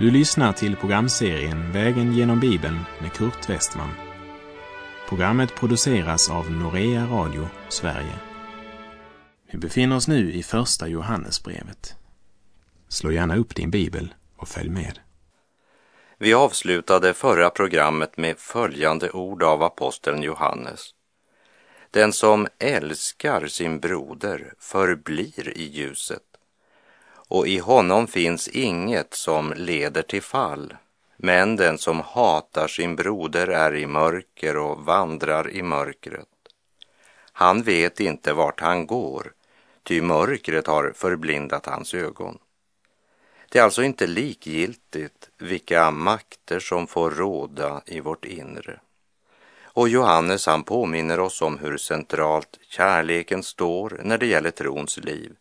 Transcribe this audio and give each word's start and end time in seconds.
Du 0.00 0.10
lyssnar 0.10 0.52
till 0.52 0.76
programserien 0.76 1.72
Vägen 1.72 2.12
genom 2.12 2.40
Bibeln 2.40 2.78
med 3.00 3.12
Kurt 3.12 3.48
Westman. 3.48 3.90
Programmet 5.08 5.54
produceras 5.54 6.30
av 6.30 6.50
Norea 6.50 7.06
Radio 7.06 7.48
Sverige. 7.68 8.14
Vi 9.52 9.58
befinner 9.58 9.96
oss 9.96 10.08
nu 10.08 10.32
i 10.32 10.42
Första 10.42 10.88
Johannesbrevet. 10.88 11.94
Slå 12.88 13.12
gärna 13.12 13.36
upp 13.36 13.54
din 13.54 13.70
bibel 13.70 14.14
och 14.36 14.48
följ 14.48 14.70
med. 14.70 14.98
Vi 16.18 16.34
avslutade 16.34 17.14
förra 17.14 17.50
programmet 17.50 18.16
med 18.16 18.38
följande 18.38 19.10
ord 19.10 19.42
av 19.42 19.62
aposteln 19.62 20.22
Johannes. 20.22 20.80
Den 21.90 22.12
som 22.12 22.46
älskar 22.58 23.46
sin 23.46 23.80
broder 23.80 24.54
förblir 24.58 25.58
i 25.58 25.62
ljuset 25.62 26.29
och 27.30 27.48
i 27.48 27.58
honom 27.58 28.06
finns 28.06 28.48
inget 28.48 29.14
som 29.14 29.52
leder 29.56 30.02
till 30.02 30.22
fall. 30.22 30.74
Men 31.16 31.56
den 31.56 31.78
som 31.78 32.00
hatar 32.00 32.68
sin 32.68 32.96
broder 32.96 33.46
är 33.46 33.74
i 33.74 33.86
mörker 33.86 34.56
och 34.56 34.84
vandrar 34.84 35.50
i 35.50 35.62
mörkret. 35.62 36.28
Han 37.32 37.62
vet 37.62 38.00
inte 38.00 38.32
vart 38.32 38.60
han 38.60 38.86
går, 38.86 39.32
ty 39.82 40.02
mörkret 40.02 40.66
har 40.66 40.92
förblindat 40.96 41.66
hans 41.66 41.94
ögon. 41.94 42.38
Det 43.48 43.58
är 43.58 43.62
alltså 43.62 43.82
inte 43.82 44.06
likgiltigt 44.06 45.28
vilka 45.38 45.90
makter 45.90 46.60
som 46.60 46.86
får 46.86 47.10
råda 47.10 47.82
i 47.86 48.00
vårt 48.00 48.24
inre. 48.24 48.80
Och 49.62 49.88
Johannes 49.88 50.46
han 50.46 50.62
påminner 50.62 51.20
oss 51.20 51.42
om 51.42 51.58
hur 51.58 51.76
centralt 51.76 52.58
kärleken 52.68 53.42
står 53.42 54.00
när 54.04 54.18
det 54.18 54.26
gäller 54.26 54.50
trons 54.50 54.96
liv. 54.96 55.36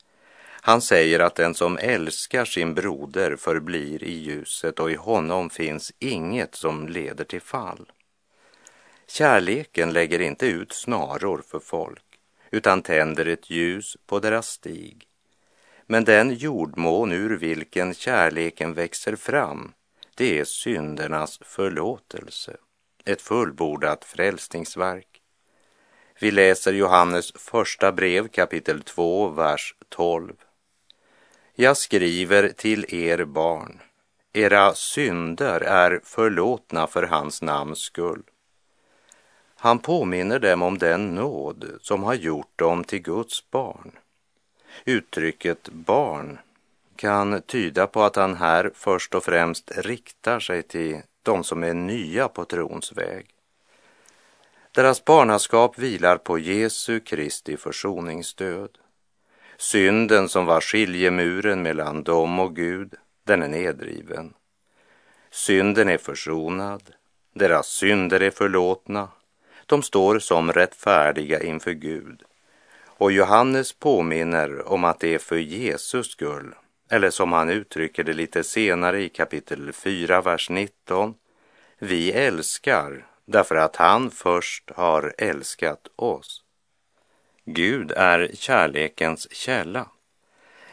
Han 0.62 0.82
säger 0.82 1.20
att 1.20 1.36
den 1.36 1.54
som 1.54 1.78
älskar 1.78 2.46
sin 2.46 2.74
broder 2.74 3.36
förblir 3.36 4.04
i 4.04 4.20
ljuset 4.20 4.80
och 4.80 4.92
i 4.92 4.96
honom 4.96 5.50
finns 5.50 5.94
inget 6.00 6.56
som 6.56 6.88
leder 6.88 7.26
till 7.26 7.42
fall. 7.42 7.92
Kärleken 9.08 9.94
lägger 9.94 10.22
inte 10.22 10.46
ut 10.46 10.74
snaror 10.74 11.44
för 11.48 11.60
folk 11.60 12.04
utan 12.52 12.82
tänder 12.82 13.26
ett 13.26 13.50
ljus 13.50 13.98
på 14.06 14.20
deras 14.20 14.48
stig. 14.48 15.08
Men 15.86 16.04
den 16.04 16.34
jordmån 16.34 17.12
ur 17.12 17.38
vilken 17.38 17.94
kärleken 17.94 18.74
växer 18.74 19.16
fram, 19.16 19.74
det 20.16 20.40
är 20.40 20.46
syndernas 20.46 21.40
förlåtelse, 21.42 22.58
ett 23.06 23.22
fullbordat 23.22 24.06
frälsningsverk. 24.06 25.22
Vi 26.20 26.32
läser 26.32 26.74
Johannes 26.74 27.32
första 27.36 27.92
brev 27.92 28.28
kapitel 28.28 28.82
2, 28.82 29.30
vers 29.30 29.76
12. 29.90 30.34
Jag 31.62 31.78
skriver 31.78 32.50
till 32.50 32.86
er 32.96 33.26
barn, 33.26 33.80
era 34.34 34.74
synder 34.74 35.62
är 35.62 36.02
förlåtna 36.04 36.88
för 36.88 37.04
hans 37.04 37.42
namns 37.42 37.80
skull. 37.80 38.24
Han 39.56 39.80
påminner 39.80 40.40
dem 40.40 40.62
om 40.62 40.78
den 40.78 41.16
nåd 41.16 41.78
som 41.82 42.04
har 42.04 42.14
gjort 42.14 42.52
dem 42.56 42.84
till 42.84 43.02
Guds 43.02 43.52
barn. 43.52 43.92
Uttrycket 44.86 45.70
barn 45.70 46.40
kan 46.96 47.42
tyda 47.42 47.88
på 47.88 48.04
att 48.04 48.16
han 48.16 48.36
här 48.36 48.72
först 48.76 49.16
och 49.16 49.24
främst 49.24 49.72
riktar 49.76 50.40
sig 50.40 50.64
till 50.64 51.02
de 51.24 51.44
som 51.44 51.64
är 51.64 51.74
nya 51.74 52.28
på 52.28 52.46
trons 52.46 52.92
väg. 52.92 53.26
Deras 54.72 55.06
barnaskap 55.06 55.80
vilar 55.80 56.18
på 56.18 56.40
Jesu 56.40 57.00
Kristi 57.00 57.58
försoningsdöd. 57.58 58.78
Synden 59.62 60.30
som 60.30 60.46
var 60.46 60.62
skiljemuren 60.62 61.62
mellan 61.62 62.04
dem 62.04 62.40
och 62.40 62.56
Gud, 62.56 62.94
den 63.24 63.44
är 63.44 63.48
nedriven. 63.48 64.34
Synden 65.32 65.90
är 65.90 65.98
försonad, 65.98 66.94
deras 67.34 67.68
synder 67.68 68.20
är 68.20 68.32
förlåtna. 68.32 69.08
De 69.66 69.84
står 69.84 70.20
som 70.20 70.54
rättfärdiga 70.54 71.44
inför 71.44 71.72
Gud. 71.72 72.24
Och 72.86 73.12
Johannes 73.12 73.74
påminner 73.74 74.68
om 74.68 74.84
att 74.84 75.00
det 75.00 75.14
är 75.14 75.20
för 75.20 75.38
Jesus 75.38 76.12
skull, 76.12 76.56
eller 76.90 77.10
som 77.10 77.32
han 77.32 77.50
uttrycker 77.50 78.04
det 78.04 78.14
lite 78.14 78.44
senare 78.44 79.02
i 79.02 79.10
kapitel 79.10 79.74
4, 79.74 80.22
vers 80.22 80.50
19. 80.50 81.14
Vi 81.80 82.12
älskar 82.12 83.08
därför 83.26 83.56
att 83.56 83.76
han 83.76 84.12
först 84.12 84.72
har 84.76 85.14
älskat 85.18 85.88
oss. 85.96 86.44
Gud 87.46 87.92
är 87.92 88.30
kärlekens 88.34 89.34
källa. 89.34 89.86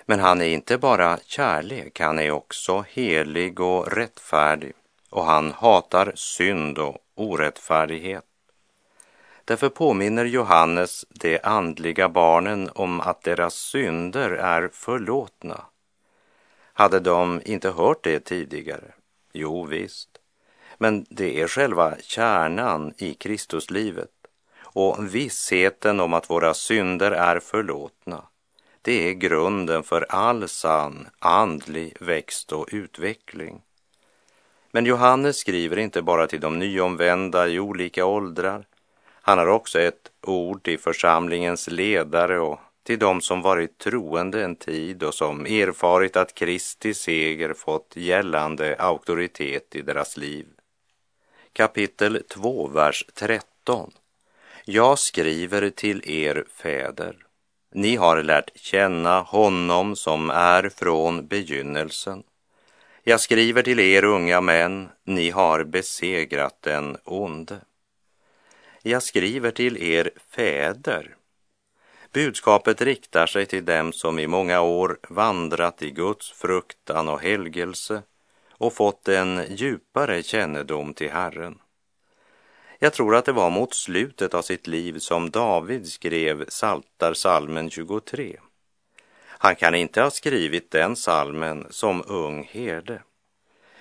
Men 0.04 0.21
han 0.21 0.41
är 0.41 0.49
inte 0.49 0.78
bara 0.78 1.19
kärlek, 1.27 2.00
han 2.00 2.19
är 2.19 2.31
också 2.31 2.84
helig 2.88 3.60
och 3.60 3.93
rättfärdig 3.93 4.72
och 5.10 5.25
han 5.25 5.53
hatar 5.53 6.12
synd 6.15 6.78
och 6.78 6.99
orättfärdighet. 7.15 8.25
Därför 9.44 9.69
påminner 9.69 10.25
Johannes 10.25 11.04
de 11.09 11.38
andliga 11.43 12.09
barnen 12.09 12.71
om 12.75 13.00
att 13.00 13.22
deras 13.22 13.54
synder 13.54 14.31
är 14.31 14.69
förlåtna. 14.72 15.65
Hade 16.72 17.00
de 17.00 17.41
inte 17.44 17.71
hört 17.71 18.04
det 18.04 18.21
tidigare? 18.21 18.94
Jo, 19.33 19.65
visst. 19.65 20.09
Men 20.78 21.06
det 21.10 21.41
är 21.41 21.48
själva 21.48 21.97
kärnan 22.00 22.94
i 22.98 23.15
Kristuslivet 23.15 24.10
och 24.77 25.15
vissheten 25.15 26.01
om 26.01 26.15
att 26.15 26.31
våra 26.31 26.55
synder 26.55 27.11
är 27.11 27.41
förlåtna. 27.41 28.25
Det 28.83 29.09
är 29.09 29.13
grunden 29.13 29.83
för 29.83 30.07
all 30.09 30.49
sann 30.49 31.09
andlig 31.19 31.97
växt 32.01 32.53
och 32.53 32.69
utveckling. 32.73 33.63
Men 34.71 34.87
Johannes 34.87 35.37
skriver 35.37 35.77
inte 35.77 36.03
bara 36.03 36.27
till 36.27 36.41
de 36.41 36.59
nyomvända 36.59 37.49
i 37.49 37.61
olika 37.61 38.07
åldrar. 38.07 38.67
Han 39.23 39.39
har 39.39 39.47
också 39.47 39.81
ett 39.81 40.11
ord 40.23 40.63
till 40.63 40.79
församlingens 40.79 41.71
ledare 41.71 42.41
och 42.41 42.61
till 42.83 42.99
dem 42.99 43.21
som 43.21 43.43
varit 43.43 43.79
troende 43.79 44.45
en 44.45 44.57
tid 44.57 45.03
och 45.03 45.15
som 45.15 45.47
erfarit 45.47 46.17
att 46.17 46.35
Kristi 46.35 46.95
seger 46.95 47.55
fått 47.55 47.93
gällande 47.97 48.77
auktoritet 48.79 49.77
i 49.77 49.83
deras 49.83 50.17
liv. 50.17 50.47
Kapitel 51.53 52.23
2, 52.29 52.69
vers 52.69 53.05
13. 53.15 53.93
Jag 54.69 54.99
skriver 54.99 55.71
till 55.71 56.10
er 56.10 56.44
fäder. 56.54 57.16
Ni 57.72 57.97
har 57.97 58.22
lärt 58.22 58.50
känna 58.54 59.21
honom 59.21 59.97
som 59.97 60.31
är 60.31 60.69
från 60.69 61.27
begynnelsen. 61.27 62.22
Jag 63.03 63.21
skriver 63.21 63.62
till 63.62 63.81
er 63.81 64.04
unga 64.04 64.41
män, 64.41 64.88
ni 65.04 65.31
har 65.31 65.65
besegrat 65.65 66.62
den 66.62 66.97
onde. 67.04 67.60
Jag 68.82 69.03
skriver 69.03 69.50
till 69.50 69.82
er 69.82 70.10
fäder. 70.31 71.16
Budskapet 72.12 72.83
riktar 72.83 73.27
sig 73.27 73.47
till 73.47 73.65
dem 73.65 73.93
som 73.93 74.19
i 74.19 74.27
många 74.27 74.60
år 74.60 74.98
vandrat 75.09 75.83
i 75.83 75.91
Guds 75.91 76.31
fruktan 76.31 77.09
och 77.09 77.22
helgelse 77.22 78.03
och 78.50 78.72
fått 78.72 79.09
en 79.09 79.43
djupare 79.48 80.22
kännedom 80.22 80.94
till 80.94 81.10
Herren. 81.10 81.59
Jag 82.79 82.93
tror 82.93 83.17
att 83.17 83.25
det 83.25 83.33
var 83.33 83.51
mot 83.51 83.75
slutet 83.75 84.35
av 84.35 84.43
sitt 84.43 84.67
liv 84.67 84.99
som 84.99 85.31
David 85.31 85.89
skrev 85.89 86.45
Saltarsalmen 86.49 87.71
23. 87.71 88.37
Han 89.27 89.57
kan 89.57 89.75
inte 89.75 90.03
ha 90.03 90.11
skrivit 90.11 90.71
den 90.71 90.97
salmen 90.97 91.67
som 91.71 92.03
ung 92.07 92.49
herde. 92.53 93.03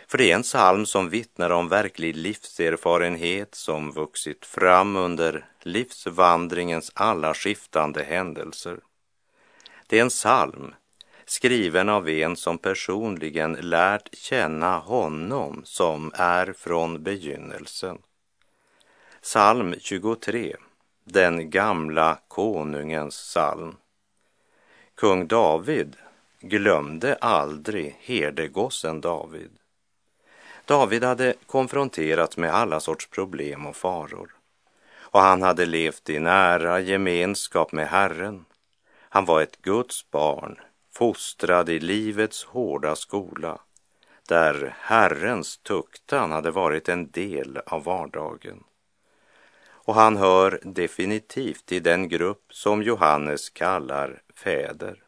För 0.08 0.18
det 0.18 0.32
är 0.32 0.36
en 0.36 0.44
psalm 0.44 0.86
som 0.86 1.10
vittnar 1.10 1.50
om 1.50 1.70
verklig 1.70 2.16
livserfarenhet 2.16 3.56
som 3.56 3.92
vuxit 3.92 4.46
fram 4.46 4.96
under 4.96 5.46
livsvandringens 5.62 6.91
alla 6.94 7.34
skiftande 7.34 8.03
händelser. 8.03 8.80
Det 9.88 9.98
är 9.98 10.02
en 10.02 10.09
psalm 10.09 10.74
skriven 11.26 11.90
av 11.90 12.09
en 12.09 12.36
som 12.36 12.58
personligen 12.58 13.53
lärt 13.53 14.16
känna 14.18 14.78
honom 14.78 15.62
som 15.64 16.12
är 16.16 16.53
från 16.53 17.03
begynnelsen. 17.03 17.98
Psalm 19.26 19.76
23, 19.80 20.56
den 21.04 21.50
gamla 21.50 22.18
konungens 22.28 23.16
psalm. 23.16 23.76
Kung 24.96 25.28
David 25.28 25.96
glömde 26.40 27.16
aldrig 27.16 27.98
herdegossen 28.00 29.02
David. 29.02 29.52
David 30.66 31.04
hade 31.04 31.34
konfronterats 31.46 32.38
med 32.38 32.54
alla 32.54 32.80
sorts 32.80 33.08
problem 33.10 33.66
och 33.66 33.76
faror 33.76 34.36
och 34.98 35.20
han 35.22 35.42
hade 35.42 35.66
levt 35.66 36.10
i 36.10 36.20
nära 36.20 36.80
gemenskap 36.80 37.72
med 37.72 37.88
Herren. 37.88 38.46
Han 39.10 39.26
var 39.26 39.42
ett 39.42 39.62
Guds 39.62 40.12
barn, 40.12 40.60
fostrad 40.94 41.70
i 41.70 41.80
livets 41.80 42.44
hårda 42.44 42.96
skola 42.96 43.60
där 44.28 44.76
Herrens 44.80 45.58
tuktan 45.58 46.32
hade 46.32 46.52
varit 46.52 46.90
en 46.90 47.12
del 47.12 47.58
av 47.66 47.84
vardagen 47.84 48.64
och 49.85 49.96
han 49.96 50.17
hör 50.17 50.59
definitivt 50.64 51.66
till 51.66 51.84
den 51.84 52.09
grupp 52.09 52.43
som 52.49 52.84
Johannes 52.84 53.49
kallar 53.49 54.22
fäder. 54.35 55.03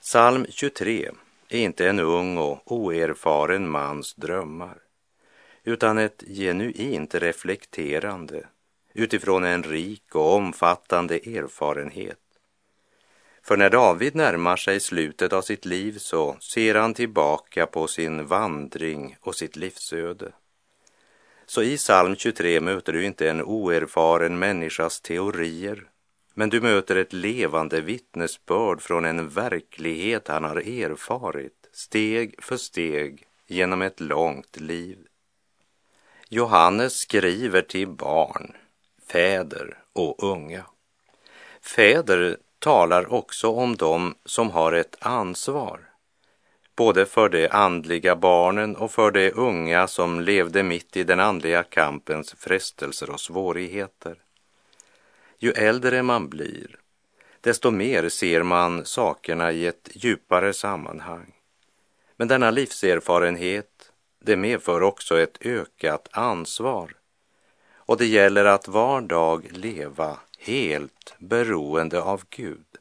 Psalm 0.00 0.46
23 0.48 1.10
är 1.48 1.58
inte 1.58 1.88
en 1.88 2.00
ung 2.00 2.38
och 2.38 2.72
oerfaren 2.72 3.68
mans 3.68 4.14
drömmar, 4.14 4.78
utan 5.64 5.98
ett 5.98 6.24
genuint 6.26 7.14
reflekterande 7.14 8.46
utifrån 8.94 9.44
en 9.44 9.62
rik 9.62 10.14
och 10.14 10.34
omfattande 10.34 11.14
erfarenhet. 11.14 12.18
För 13.42 13.56
när 13.56 13.70
David 13.70 14.14
närmar 14.14 14.56
sig 14.56 14.80
slutet 14.80 15.32
av 15.32 15.42
sitt 15.42 15.64
liv 15.64 15.98
så 15.98 16.36
ser 16.40 16.74
han 16.74 16.94
tillbaka 16.94 17.66
på 17.66 17.86
sin 17.86 18.26
vandring 18.26 19.16
och 19.20 19.34
sitt 19.34 19.56
livsöde. 19.56 20.32
Så 21.46 21.62
i 21.62 21.76
psalm 21.76 22.16
23 22.16 22.60
möter 22.60 22.92
du 22.92 23.04
inte 23.04 23.30
en 23.30 23.42
oerfaren 23.42 24.38
människas 24.38 25.00
teorier, 25.00 25.88
men 26.34 26.50
du 26.50 26.60
möter 26.60 26.96
ett 26.96 27.12
levande 27.12 27.80
vittnesbörd 27.80 28.82
från 28.82 29.04
en 29.04 29.28
verklighet 29.28 30.28
han 30.28 30.44
har 30.44 30.56
erfarit 30.56 31.68
steg 31.72 32.34
för 32.44 32.56
steg 32.56 33.26
genom 33.46 33.82
ett 33.82 34.00
långt 34.00 34.60
liv. 34.60 34.98
Johannes 36.28 36.98
skriver 36.98 37.62
till 37.62 37.88
barn, 37.88 38.56
fäder 39.08 39.78
och 39.92 40.22
unga. 40.22 40.66
Fäder 41.60 42.36
talar 42.58 43.12
också 43.12 43.48
om 43.48 43.76
dem 43.76 44.14
som 44.24 44.50
har 44.50 44.72
ett 44.72 44.96
ansvar, 45.00 45.85
både 46.76 47.06
för 47.06 47.28
de 47.28 47.48
andliga 47.48 48.16
barnen 48.16 48.76
och 48.76 48.90
för 48.90 49.10
de 49.10 49.32
unga 49.32 49.86
som 49.86 50.20
levde 50.20 50.62
mitt 50.62 50.96
i 50.96 51.04
den 51.04 51.20
andliga 51.20 51.62
kampens 51.62 52.34
frestelser 52.38 53.10
och 53.10 53.20
svårigheter. 53.20 54.16
Ju 55.38 55.50
äldre 55.50 56.02
man 56.02 56.28
blir, 56.28 56.78
desto 57.40 57.70
mer 57.70 58.08
ser 58.08 58.42
man 58.42 58.84
sakerna 58.84 59.52
i 59.52 59.66
ett 59.66 59.90
djupare 59.92 60.52
sammanhang. 60.52 61.32
Men 62.16 62.28
denna 62.28 62.50
livserfarenhet, 62.50 63.92
det 64.20 64.36
medför 64.36 64.82
också 64.82 65.20
ett 65.20 65.46
ökat 65.46 66.08
ansvar. 66.12 66.92
Och 67.74 67.96
det 67.96 68.06
gäller 68.06 68.44
att 68.44 68.68
var 68.68 69.00
dag 69.00 69.48
leva 69.50 70.18
helt 70.38 71.14
beroende 71.18 72.02
av 72.02 72.22
Gud. 72.30 72.75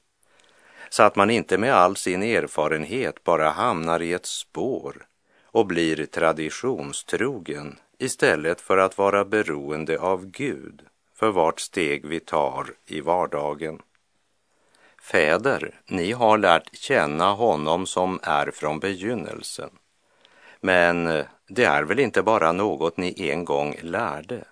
Så 0.96 1.04
att 1.04 1.16
man 1.16 1.30
inte 1.30 1.58
med 1.58 1.74
all 1.74 1.96
sin 1.96 2.24
erfarenhet 2.24 3.24
bara 3.24 3.50
hamnar 3.50 4.02
i 4.02 4.14
ett 4.14 4.26
spår 4.26 5.06
och 5.46 5.66
blir 5.66 6.06
traditionstrogen 6.06 7.80
istället 8.00 8.62
för 8.62 8.78
att 8.78 8.98
vara 8.98 9.26
beroende 9.26 10.00
av 10.00 10.26
Gud 10.26 10.82
för 11.16 11.32
vart 11.32 11.60
steg 11.60 12.06
vi 12.06 12.20
tar 12.20 12.66
i 12.86 13.02
vardagen. 13.02 13.82
Fäder, 15.02 15.80
ni 15.86 16.12
har 16.12 16.38
lärt 16.38 16.76
känna 16.76 17.32
honom 17.32 17.86
som 17.86 18.20
är 18.24 18.52
från 18.52 18.80
begynnelsen. 18.80 19.70
Men 20.62 21.24
det 21.48 21.64
är 21.64 21.84
väl 21.84 22.00
inte 22.00 22.24
bara 22.24 22.52
något 22.52 22.98
ni 22.98 23.30
en 23.30 23.46
gång 23.46 23.76
lärde? 23.82 24.44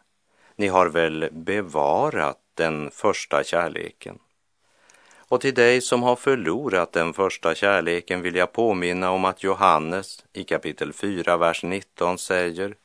Ni 0.56 0.68
har 0.68 0.90
väl 0.90 1.30
bevarat 1.32 2.40
den 2.54 2.92
första 2.92 3.44
kärleken? 3.44 4.20
Och 5.34 5.42
till 5.42 5.54
dig 5.54 5.82
som 5.82 6.04
har 6.04 6.16
förlorat 6.16 6.92
den 6.92 7.14
första 7.14 7.56
kärleken 7.56 8.22
vill 8.22 8.36
jag 8.36 8.52
påminna 8.52 9.12
om 9.12 9.26
att 9.26 9.44
Johannes 9.44 10.26
i 10.34 10.44
kapitel 10.44 10.94
4, 10.94 11.38
vers 11.38 11.64
19 11.64 12.18
säger 12.18 12.76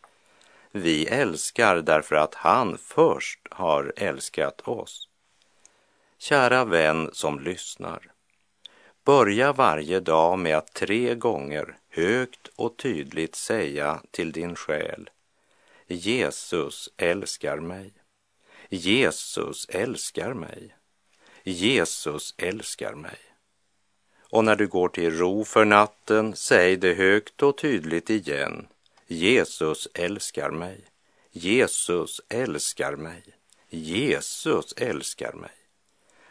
Vi 0.73 1.07
älskar 1.07 1.77
därför 1.77 2.17
att 2.17 2.35
han 2.35 2.79
först 2.79 3.41
har 3.51 3.93
älskat 3.97 4.69
oss. 4.69 5.09
Kära 6.19 6.65
vän 6.65 7.11
som 7.13 7.41
lyssnar. 7.41 8.13
Börja 9.05 9.53
varje 9.53 10.01
dag 10.01 10.39
med 10.39 10.57
att 10.57 10.73
tre 10.73 11.15
gånger 11.15 11.77
högt 11.91 12.51
och 12.57 12.77
tydligt 12.77 13.35
säga 13.35 14.01
till 14.11 14.33
din 14.33 14.55
själ 14.55 15.11
Jesus 15.87 16.89
älskar 16.97 17.57
mig. 17.57 17.93
Jesus 18.69 19.67
älskar 19.69 20.35
mig. 20.35 20.78
Jesus 21.51 22.35
älskar 22.37 22.95
mig. 22.95 23.19
Och 24.31 24.45
när 24.45 24.57
du 24.57 24.67
går 24.67 24.89
till 24.89 25.19
ro 25.19 25.45
för 25.45 25.65
natten, 25.65 26.37
säg 26.37 26.77
det 26.77 26.95
högt 26.95 27.43
och 27.43 27.59
tydligt 27.59 28.11
igen. 28.11 28.67
Jesus 29.07 29.89
älskar 29.95 30.51
mig. 30.51 30.85
Jesus 31.31 32.21
älskar 32.29 32.97
mig. 32.97 33.23
Jesus 33.69 34.73
älskar 34.77 35.33
mig. 35.33 35.51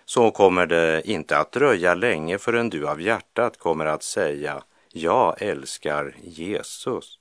Så 0.06 0.32
kommer 0.32 0.66
det 0.66 1.02
inte 1.06 1.38
att 1.38 1.52
dröja 1.52 1.94
länge 1.94 2.38
förrän 2.38 2.70
du 2.70 2.88
av 2.88 3.02
hjärtat 3.02 3.58
kommer 3.58 3.86
att 3.86 4.04
säga 4.04 4.64
Jag 4.92 5.42
älskar 5.42 6.16
Jesus. 6.24 7.20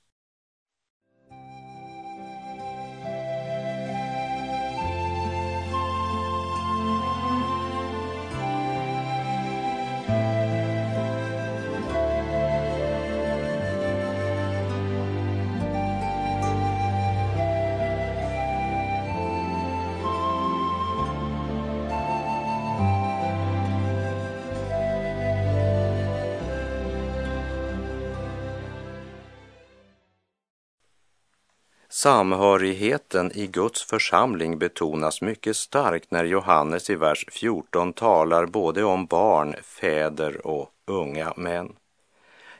Samhörigheten 31.97 33.31
i 33.35 33.47
Guds 33.47 33.83
församling 33.83 34.59
betonas 34.59 35.21
mycket 35.21 35.57
starkt 35.57 36.11
när 36.11 36.23
Johannes 36.23 36.89
i 36.89 36.95
vers 36.95 37.25
14 37.31 37.93
talar 37.93 38.45
både 38.45 38.83
om 38.83 39.05
barn, 39.05 39.55
fäder 39.63 40.47
och 40.47 40.71
unga 40.85 41.33
män. 41.37 41.75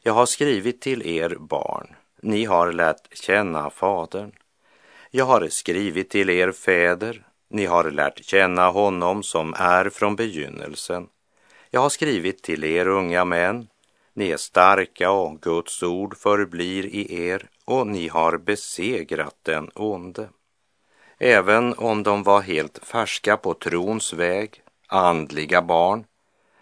Jag 0.01 0.13
har 0.13 0.25
skrivit 0.25 0.81
till 0.81 1.07
er 1.07 1.35
barn, 1.39 1.87
ni 2.21 2.45
har 2.45 2.71
lärt 2.71 3.17
känna 3.17 3.69
Fadern. 3.69 4.31
Jag 5.11 5.25
har 5.25 5.47
skrivit 5.49 6.09
till 6.09 6.29
er 6.29 6.51
fäder, 6.51 7.25
ni 7.49 7.65
har 7.65 7.91
lärt 7.91 8.25
känna 8.25 8.69
honom 8.69 9.23
som 9.23 9.53
är 9.57 9.89
från 9.89 10.15
begynnelsen. 10.15 11.07
Jag 11.69 11.81
har 11.81 11.89
skrivit 11.89 12.41
till 12.41 12.63
er 12.63 12.87
unga 12.87 13.25
män, 13.25 13.67
ni 14.17 14.31
är 14.31 14.37
starka 14.37 15.11
och 15.11 15.41
Guds 15.41 15.83
ord 15.83 16.17
förblir 16.17 16.85
i 16.85 17.27
er 17.27 17.49
och 17.65 17.87
ni 17.87 18.07
har 18.07 18.37
besegrat 18.37 19.35
den 19.43 19.69
onde. 19.75 20.29
Även 21.17 21.73
om 21.73 22.03
de 22.03 22.23
var 22.23 22.41
helt 22.41 22.79
färska 22.83 23.37
på 23.37 23.53
trons 23.53 24.13
väg, 24.13 24.61
andliga 24.87 25.61
barn, 25.61 26.05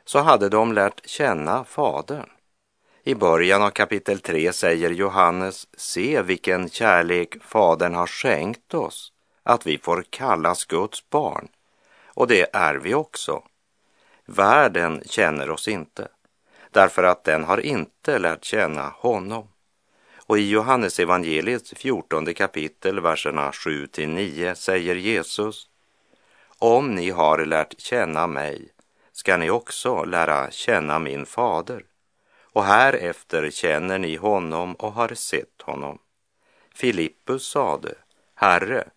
så 0.05 0.19
hade 0.19 0.49
de 0.49 0.73
lärt 0.73 1.09
känna 1.09 1.63
Fadern. 1.63 2.29
I 3.03 3.15
början 3.15 3.61
av 3.61 3.69
kapitel 3.69 4.19
3 4.19 4.53
säger 4.53 4.89
Johannes, 4.89 5.67
se 5.77 6.21
vilken 6.21 6.69
kärlek 6.69 7.35
Fadern 7.41 7.93
har 7.93 8.07
skänkt 8.07 8.73
oss, 8.73 9.11
att 9.43 9.67
vi 9.67 9.77
får 9.77 10.03
kallas 10.09 10.65
Guds 10.65 11.09
barn. 11.09 11.47
Och 12.05 12.27
det 12.27 12.55
är 12.55 12.75
vi 12.75 12.93
också. 12.93 13.43
Världen 14.25 15.03
känner 15.05 15.49
oss 15.49 15.67
inte, 15.67 16.07
därför 16.75 17.03
att 17.03 17.23
den 17.23 17.43
har 17.43 17.57
inte 17.57 18.19
lärt 18.19 18.43
känna 18.43 18.89
honom. 18.89 19.47
Och 20.17 20.37
i 20.37 20.49
Johannes 20.49 20.99
evangeliets 20.99 21.73
fjortonde 21.73 22.33
kapitel, 22.33 22.99
verserna 22.99 23.51
7 23.51 23.87
till 23.87 24.09
9 24.09 24.55
säger 24.55 24.95
Jesus 24.95 25.69
Om 26.59 26.95
ni 26.95 27.09
har 27.09 27.45
lärt 27.45 27.79
känna 27.79 28.27
mig 28.27 28.69
ska 29.11 29.37
ni 29.37 29.49
också 29.49 30.03
lära 30.03 30.51
känna 30.51 30.99
min 30.99 31.25
fader. 31.25 31.83
Och 32.41 32.63
härefter 32.63 33.49
känner 33.49 33.99
ni 33.99 34.15
honom 34.15 34.75
och 34.75 34.93
har 34.93 35.13
sett 35.13 35.61
honom. 35.61 35.99
Filippus 36.73 37.47
sade, 37.47 37.95
Herre, 38.35 38.87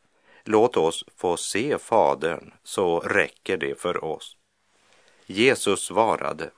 låt 0.44 0.76
oss 0.76 1.04
få 1.16 1.36
se 1.36 1.78
Fadern, 1.78 2.52
så 2.62 3.00
räcker 3.00 3.56
det 3.56 3.80
för 3.80 4.04
oss. 4.04 4.36
Jesus 5.26 5.80
svarade, 5.80 6.50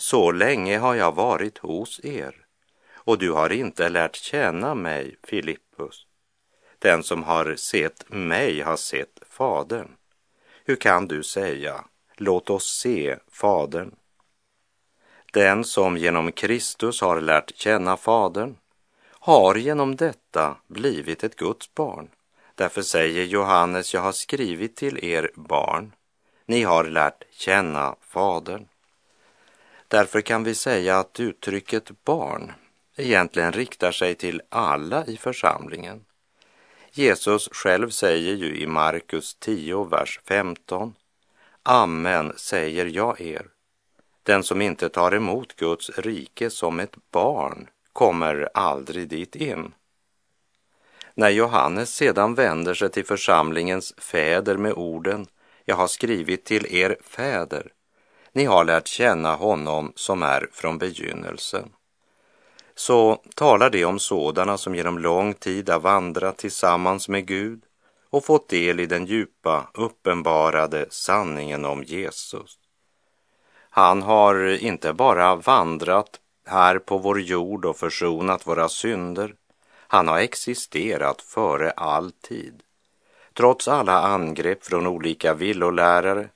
så 0.00 0.32
länge 0.32 0.78
har 0.78 0.94
jag 0.94 1.14
varit 1.14 1.58
hos 1.58 2.00
er 2.04 2.34
och 2.94 3.18
du 3.18 3.32
har 3.32 3.52
inte 3.52 3.88
lärt 3.88 4.16
känna 4.16 4.74
mig, 4.74 5.16
Filippus. 5.22 6.06
Den 6.78 7.02
som 7.02 7.22
har 7.22 7.56
sett 7.56 8.04
mig 8.08 8.60
har 8.60 8.76
sett 8.76 9.18
Fadern. 9.30 9.88
Hur 10.64 10.76
kan 10.76 11.08
du 11.08 11.22
säga, 11.22 11.84
låt 12.16 12.50
oss 12.50 12.80
se 12.82 13.16
Fadern? 13.28 13.94
Den 15.32 15.64
som 15.64 15.96
genom 15.96 16.32
Kristus 16.32 17.00
har 17.00 17.20
lärt 17.20 17.56
känna 17.56 17.96
Fadern 17.96 18.56
har 19.10 19.54
genom 19.54 19.96
detta 19.96 20.56
blivit 20.66 21.24
ett 21.24 21.36
Guds 21.36 21.74
barn. 21.74 22.08
Därför 22.54 22.82
säger 22.82 23.24
Johannes, 23.24 23.94
jag 23.94 24.00
har 24.00 24.12
skrivit 24.12 24.76
till 24.76 25.04
er 25.04 25.30
barn, 25.34 25.92
ni 26.46 26.62
har 26.62 26.84
lärt 26.84 27.24
känna 27.30 27.96
Fadern. 28.00 28.68
Därför 29.88 30.20
kan 30.20 30.44
vi 30.44 30.54
säga 30.54 30.98
att 30.98 31.20
uttrycket 31.20 32.04
barn 32.04 32.52
egentligen 32.96 33.52
riktar 33.52 33.92
sig 33.92 34.14
till 34.14 34.42
alla 34.48 35.06
i 35.06 35.16
församlingen. 35.16 36.04
Jesus 36.92 37.48
själv 37.52 37.90
säger 37.90 38.34
ju 38.34 38.56
i 38.56 38.66
Markus 38.66 39.34
10, 39.34 39.84
vers 39.84 40.20
15. 40.28 40.94
Amen 41.62 42.32
säger 42.36 42.86
jag 42.86 43.20
er. 43.20 43.46
Den 44.22 44.42
som 44.42 44.62
inte 44.62 44.88
tar 44.88 45.14
emot 45.14 45.56
Guds 45.56 45.90
rike 45.90 46.50
som 46.50 46.80
ett 46.80 46.96
barn 47.10 47.68
kommer 47.92 48.48
aldrig 48.54 49.08
dit 49.08 49.36
in. 49.36 49.72
När 51.14 51.30
Johannes 51.30 51.94
sedan 51.94 52.34
vänder 52.34 52.74
sig 52.74 52.90
till 52.90 53.06
församlingens 53.06 53.94
fäder 53.98 54.56
med 54.56 54.72
orden 54.72 55.26
Jag 55.64 55.76
har 55.76 55.88
skrivit 55.88 56.44
till 56.44 56.66
er 56.74 56.96
fäder. 57.02 57.72
Ni 58.32 58.44
har 58.44 58.64
lärt 58.64 58.86
känna 58.86 59.34
honom 59.34 59.92
som 59.96 60.22
är 60.22 60.48
från 60.52 60.78
begynnelsen. 60.78 61.72
Så 62.74 63.22
talar 63.34 63.70
det 63.70 63.84
om 63.84 63.98
sådana 63.98 64.58
som 64.58 64.74
genom 64.74 64.98
lång 64.98 65.34
tid 65.34 65.70
har 65.70 65.80
vandrat 65.80 66.38
tillsammans 66.38 67.08
med 67.08 67.26
Gud 67.26 67.62
och 68.10 68.24
fått 68.24 68.48
del 68.48 68.80
i 68.80 68.86
den 68.86 69.06
djupa, 69.06 69.70
uppenbarade 69.74 70.86
sanningen 70.90 71.64
om 71.64 71.82
Jesus. 71.82 72.58
Han 73.70 74.02
har 74.02 74.62
inte 74.64 74.92
bara 74.92 75.34
vandrat 75.36 76.20
här 76.46 76.78
på 76.78 76.98
vår 76.98 77.20
jord 77.20 77.64
och 77.64 77.76
försonat 77.76 78.46
våra 78.46 78.68
synder. 78.68 79.34
Han 79.88 80.08
har 80.08 80.18
existerat 80.18 81.22
före 81.22 81.70
all 81.70 82.12
tid. 82.12 82.62
Trots 83.34 83.68
alla 83.68 84.00
angrepp 84.00 84.64
från 84.64 84.86
olika 84.86 85.34
villolärare 85.34 86.28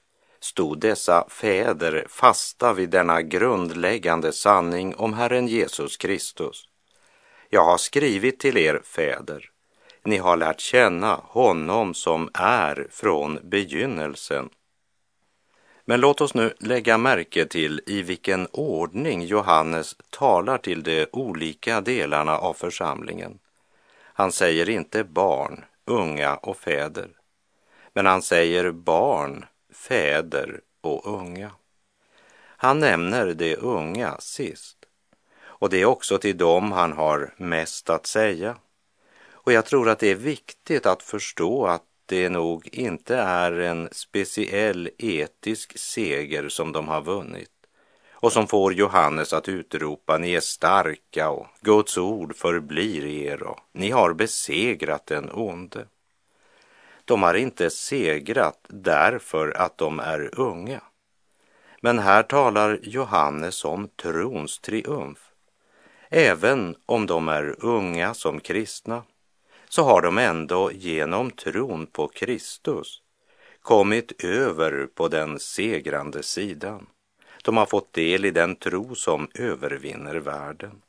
stod 0.44 0.80
dessa 0.80 1.24
fäder 1.28 2.06
fasta 2.08 2.72
vid 2.72 2.90
denna 2.90 3.22
grundläggande 3.22 4.32
sanning 4.32 4.94
om 4.94 5.14
Herren 5.14 5.48
Jesus 5.48 5.96
Kristus. 5.96 6.68
Jag 7.48 7.64
har 7.64 7.78
skrivit 7.78 8.40
till 8.40 8.56
er 8.56 8.80
fäder. 8.84 9.50
Ni 10.04 10.16
har 10.16 10.36
lärt 10.36 10.60
känna 10.60 11.20
honom 11.24 11.94
som 11.94 12.30
är 12.34 12.86
från 12.90 13.38
begynnelsen 13.42 14.50
men 15.84 16.00
låt 16.00 16.20
oss 16.20 16.34
nu 16.34 16.54
lägga 16.58 16.98
märke 16.98 17.46
till 17.46 17.80
i 17.86 18.02
vilken 18.02 18.46
ordning 18.52 19.24
Johannes 19.24 19.96
talar 20.10 20.58
till 20.58 20.82
de 20.82 21.06
olika 21.12 21.80
delarna 21.80 22.38
av 22.38 22.54
församlingen. 22.54 23.38
Han 24.14 24.32
säger 24.32 24.68
inte 24.68 25.04
barn, 25.04 25.64
unga 25.84 26.36
och 26.36 26.56
fäder, 26.56 27.08
men 27.92 28.06
han 28.06 28.22
säger 28.22 28.70
barn, 28.70 29.44
fäder 29.88 30.60
och 30.80 31.20
unga. 31.20 31.50
Han 32.44 32.78
nämner 32.78 33.34
de 33.34 33.56
unga 33.56 34.16
sist 34.20 34.76
och 35.42 35.70
det 35.70 35.80
är 35.80 35.84
också 35.84 36.18
till 36.18 36.36
dem 36.36 36.72
han 36.72 36.92
har 36.92 37.34
mest 37.36 37.90
att 37.90 38.06
säga. 38.06 38.56
Och 39.30 39.52
jag 39.52 39.66
tror 39.66 39.88
att 39.88 39.98
det 39.98 40.10
är 40.10 40.14
viktigt 40.14 40.86
att 40.86 41.02
förstå 41.02 41.66
att 41.66 41.82
det 42.06 42.28
nog 42.28 42.68
inte 42.72 43.16
är 43.16 43.52
en 43.52 43.88
speciell 43.92 44.90
etisk 44.98 45.78
seger 45.78 46.48
som 46.48 46.72
de 46.72 46.88
har 46.88 47.02
vunnit 47.02 47.50
och 48.12 48.32
som 48.32 48.46
får 48.46 48.74
Johannes 48.74 49.32
att 49.32 49.48
utropa 49.48 50.18
ni 50.18 50.34
är 50.34 50.40
starka 50.40 51.30
och 51.30 51.46
Guds 51.60 51.98
ord 51.98 52.36
förblir 52.36 53.06
er 53.06 53.42
och 53.42 53.58
ni 53.72 53.90
har 53.90 54.12
besegrat 54.12 55.06
den 55.06 55.30
onde. 55.32 55.86
De 57.04 57.22
har 57.22 57.34
inte 57.34 57.70
segrat 57.70 58.66
därför 58.68 59.56
att 59.56 59.78
de 59.78 60.00
är 60.00 60.40
unga. 60.40 60.80
Men 61.80 61.98
här 61.98 62.22
talar 62.22 62.78
Johannes 62.82 63.64
om 63.64 63.88
trons 63.88 64.58
triumf. 64.58 65.18
Även 66.10 66.76
om 66.86 67.06
de 67.06 67.28
är 67.28 67.64
unga 67.64 68.14
som 68.14 68.40
kristna 68.40 69.02
så 69.68 69.82
har 69.82 70.02
de 70.02 70.18
ändå 70.18 70.72
genom 70.72 71.30
tron 71.30 71.86
på 71.86 72.08
Kristus 72.08 73.02
kommit 73.62 74.24
över 74.24 74.86
på 74.94 75.08
den 75.08 75.38
segrande 75.38 76.22
sidan. 76.22 76.86
De 77.44 77.56
har 77.56 77.66
fått 77.66 77.92
del 77.92 78.24
i 78.24 78.30
den 78.30 78.56
tro 78.56 78.94
som 78.94 79.28
övervinner 79.34 80.16
världen. 80.16 80.82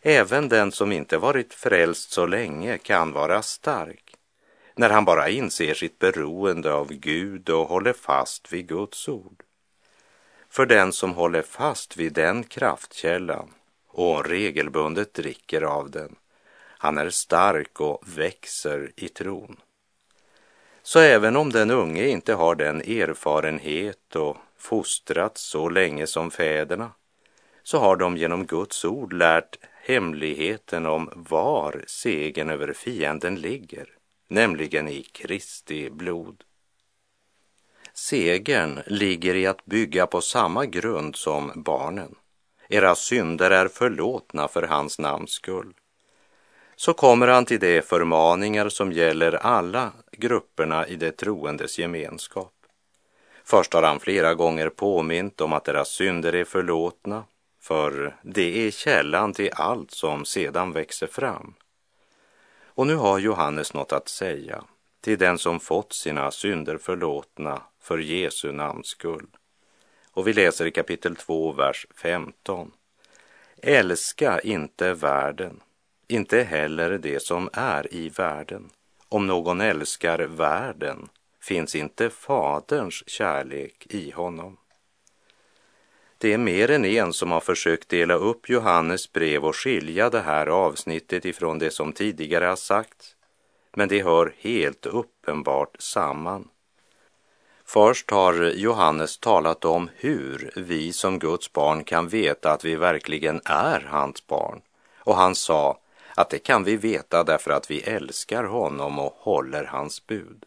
Även 0.00 0.48
den 0.48 0.72
som 0.72 0.92
inte 0.92 1.18
varit 1.18 1.54
frälst 1.54 2.10
så 2.10 2.26
länge 2.26 2.78
kan 2.78 3.12
vara 3.12 3.42
stark 3.42 4.05
när 4.76 4.90
han 4.90 5.04
bara 5.04 5.28
inser 5.28 5.74
sitt 5.74 5.98
beroende 5.98 6.72
av 6.72 6.92
Gud 6.92 7.50
och 7.50 7.68
håller 7.68 7.92
fast 7.92 8.52
vid 8.52 8.68
Guds 8.68 9.08
ord. 9.08 9.42
För 10.48 10.66
den 10.66 10.92
som 10.92 11.14
håller 11.14 11.42
fast 11.42 11.96
vid 11.96 12.12
den 12.12 12.44
kraftkällan 12.44 13.50
och 13.88 14.26
regelbundet 14.26 15.14
dricker 15.14 15.62
av 15.62 15.90
den 15.90 16.16
han 16.78 16.98
är 16.98 17.10
stark 17.10 17.80
och 17.80 18.02
växer 18.16 18.92
i 18.96 19.08
tron. 19.08 19.56
Så 20.82 20.98
även 20.98 21.36
om 21.36 21.52
den 21.52 21.70
unge 21.70 22.08
inte 22.08 22.34
har 22.34 22.54
den 22.54 22.80
erfarenhet 22.80 24.16
och 24.16 24.36
fostrats 24.58 25.42
så 25.42 25.68
länge 25.68 26.06
som 26.06 26.30
fäderna, 26.30 26.90
så 27.62 27.78
har 27.78 27.96
de 27.96 28.16
genom 28.16 28.46
Guds 28.46 28.84
ord 28.84 29.12
lärt 29.12 29.58
hemligheten 29.82 30.86
om 30.86 31.10
var 31.14 31.84
segern 31.86 32.50
över 32.50 32.72
fienden 32.72 33.36
ligger, 33.36 33.88
nämligen 34.28 34.88
i 34.88 35.02
Kristi 35.02 35.90
blod. 35.90 36.44
Segern 37.94 38.80
ligger 38.86 39.34
i 39.34 39.46
att 39.46 39.64
bygga 39.64 40.06
på 40.06 40.20
samma 40.20 40.66
grund 40.66 41.16
som 41.16 41.52
barnen. 41.54 42.14
Era 42.68 42.94
synder 42.94 43.50
är 43.50 43.68
förlåtna 43.68 44.48
för 44.48 44.62
hans 44.62 44.98
namns 44.98 45.30
skull 45.30 45.74
så 46.76 46.94
kommer 46.94 47.28
han 47.28 47.44
till 47.44 47.60
de 47.60 47.82
förmaningar 47.82 48.68
som 48.68 48.92
gäller 48.92 49.32
alla 49.32 49.92
grupperna 50.12 50.86
i 50.86 50.96
det 50.96 51.12
troendes 51.12 51.78
gemenskap. 51.78 52.52
Först 53.44 53.72
har 53.72 53.82
han 53.82 54.00
flera 54.00 54.34
gånger 54.34 54.68
påmint 54.68 55.40
om 55.40 55.52
att 55.52 55.64
deras 55.64 55.88
synder 55.88 56.34
är 56.34 56.44
förlåtna, 56.44 57.24
för 57.60 58.16
det 58.22 58.66
är 58.66 58.70
källan 58.70 59.32
till 59.32 59.50
allt 59.52 59.90
som 59.90 60.24
sedan 60.24 60.72
växer 60.72 61.06
fram. 61.06 61.54
Och 62.76 62.86
nu 62.86 62.94
har 62.94 63.18
Johannes 63.18 63.74
något 63.74 63.92
att 63.92 64.08
säga 64.08 64.64
till 65.00 65.18
den 65.18 65.38
som 65.38 65.60
fått 65.60 65.92
sina 65.92 66.30
synder 66.30 66.78
förlåtna 66.78 67.62
för 67.80 67.98
Jesu 67.98 68.52
namns 68.52 68.86
skull. 68.86 69.26
Och 70.10 70.28
vi 70.28 70.32
läser 70.32 70.66
i 70.66 70.70
kapitel 70.70 71.16
2, 71.16 71.52
vers 71.52 71.86
15. 71.94 72.72
Älska 73.62 74.40
inte 74.40 74.94
världen 74.94 75.60
inte 76.08 76.42
heller 76.42 76.98
det 76.98 77.22
som 77.22 77.50
är 77.52 77.94
i 77.94 78.08
världen. 78.08 78.70
Om 79.08 79.26
någon 79.26 79.60
älskar 79.60 80.18
världen 80.18 81.08
finns 81.40 81.74
inte 81.74 82.10
Faderns 82.10 83.02
kärlek 83.06 83.86
i 83.90 84.10
honom. 84.10 84.56
Det 86.18 86.32
är 86.32 86.38
mer 86.38 86.70
än 86.70 86.84
en 86.84 87.12
som 87.12 87.30
har 87.30 87.40
försökt 87.40 87.88
dela 87.88 88.14
upp 88.14 88.48
Johannes 88.48 89.12
brev 89.12 89.44
och 89.44 89.56
skilja 89.56 90.10
det 90.10 90.20
här 90.20 90.46
avsnittet 90.46 91.24
ifrån 91.24 91.58
det 91.58 91.70
som 91.70 91.92
tidigare 91.92 92.44
har 92.44 92.56
sagts, 92.56 93.16
men 93.74 93.88
det 93.88 94.02
hör 94.02 94.34
helt 94.38 94.86
uppenbart 94.86 95.76
samman. 95.78 96.48
Först 97.64 98.10
har 98.10 98.34
Johannes 98.54 99.18
talat 99.18 99.64
om 99.64 99.90
hur 99.96 100.50
vi 100.56 100.92
som 100.92 101.18
Guds 101.18 101.52
barn 101.52 101.84
kan 101.84 102.08
veta 102.08 102.52
att 102.52 102.64
vi 102.64 102.76
verkligen 102.76 103.40
är 103.44 103.80
hans 103.90 104.26
barn. 104.26 104.60
Och 104.98 105.16
han 105.16 105.34
sa, 105.34 105.80
att 106.14 106.30
det 106.30 106.38
kan 106.38 106.64
vi 106.64 106.76
veta 106.76 107.24
därför 107.24 107.50
att 107.50 107.70
vi 107.70 107.80
älskar 107.80 108.44
honom 108.44 108.98
och 108.98 109.14
håller 109.18 109.64
hans 109.64 110.06
bud. 110.06 110.44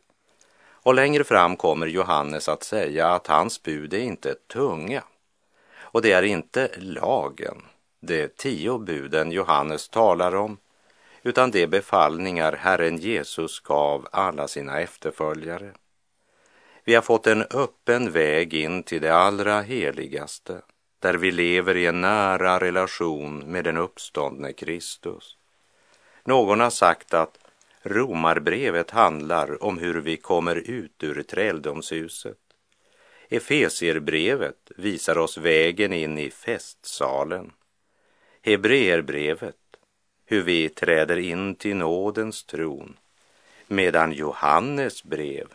Och 0.84 0.94
längre 0.94 1.24
fram 1.24 1.56
kommer 1.56 1.88
Johannes 1.88 2.50
att 2.50 2.64
säga 2.64 3.08
att 3.08 3.28
hans 3.28 3.64
bud 3.64 3.94
är 3.94 4.00
inte 4.00 4.36
tunga. 4.54 5.04
Och 5.92 6.02
det 6.02 6.12
är 6.12 6.24
inte 6.24 6.72
lagen, 6.78 7.62
de 8.00 8.28
tio 8.28 8.80
buden 8.80 9.32
Johannes 9.32 9.90
talar 9.90 10.36
om, 10.36 10.58
utan 11.24 11.52
de 11.52 11.68
befallningar 11.68 12.54
Herren 12.54 12.98
Jesus 12.98 13.60
gav 13.60 14.08
alla 14.12 14.48
sina 14.48 14.80
efterföljare. 14.80 15.74
Vi 16.84 16.96
har 16.96 17.02
fått 17.02 17.28
en 17.28 17.42
öppen 17.42 18.12
väg 18.12 18.54
in 18.54 18.84
till 18.84 19.02
det 19.02 19.16
allra 19.16 19.62
heligaste, 19.62 20.62
där 21.00 21.14
vi 21.14 21.32
lever 21.32 21.78
i 21.78 21.86
en 21.86 22.02
nära 22.02 22.60
relation 22.60 23.40
med 23.40 23.64
den 23.64 23.78
uppståndne 23.78 24.54
Kristus. 24.54 25.38
Någon 26.24 26.60
har 26.60 26.70
sagt 26.70 27.14
att 27.14 27.38
Romarbrevet 27.82 28.92
handlar 28.92 29.64
om 29.64 29.78
hur 29.78 30.02
vi 30.02 30.18
kommer 30.18 30.56
ut 30.56 31.04
ur 31.04 31.24
träldomshuset. 31.24 32.38
Efesierbrevet 33.30 34.72
visar 34.78 35.18
oss 35.18 35.38
vägen 35.38 35.94
in 35.94 36.18
i 36.18 36.30
festsalen. 36.30 37.52
Hebreerbrevet, 38.42 39.56
hur 40.26 40.44
vi 40.44 40.70
träder 40.70 41.18
in 41.18 41.56
till 41.56 41.76
nådens 41.76 42.44
tron. 42.44 42.98
Medan 43.68 44.12
Johannes 44.12 45.04
brev 45.04 45.48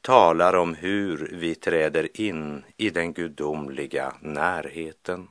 talar 0.00 0.54
om 0.54 0.74
hur 0.74 1.30
vi 1.32 1.54
träder 1.54 2.20
in 2.20 2.64
i 2.76 2.90
den 2.90 3.12
gudomliga 3.12 4.14
närheten. 4.20 5.28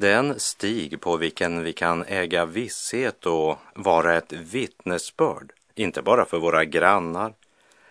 Den 0.00 0.40
stig 0.40 1.00
på 1.00 1.16
vilken 1.16 1.62
vi 1.62 1.72
kan 1.72 2.04
äga 2.04 2.46
visshet 2.46 3.26
och 3.26 3.58
vara 3.74 4.16
ett 4.16 4.32
vittnesbörd, 4.32 5.52
inte 5.74 6.02
bara 6.02 6.24
för 6.24 6.38
våra 6.38 6.64
grannar, 6.64 7.34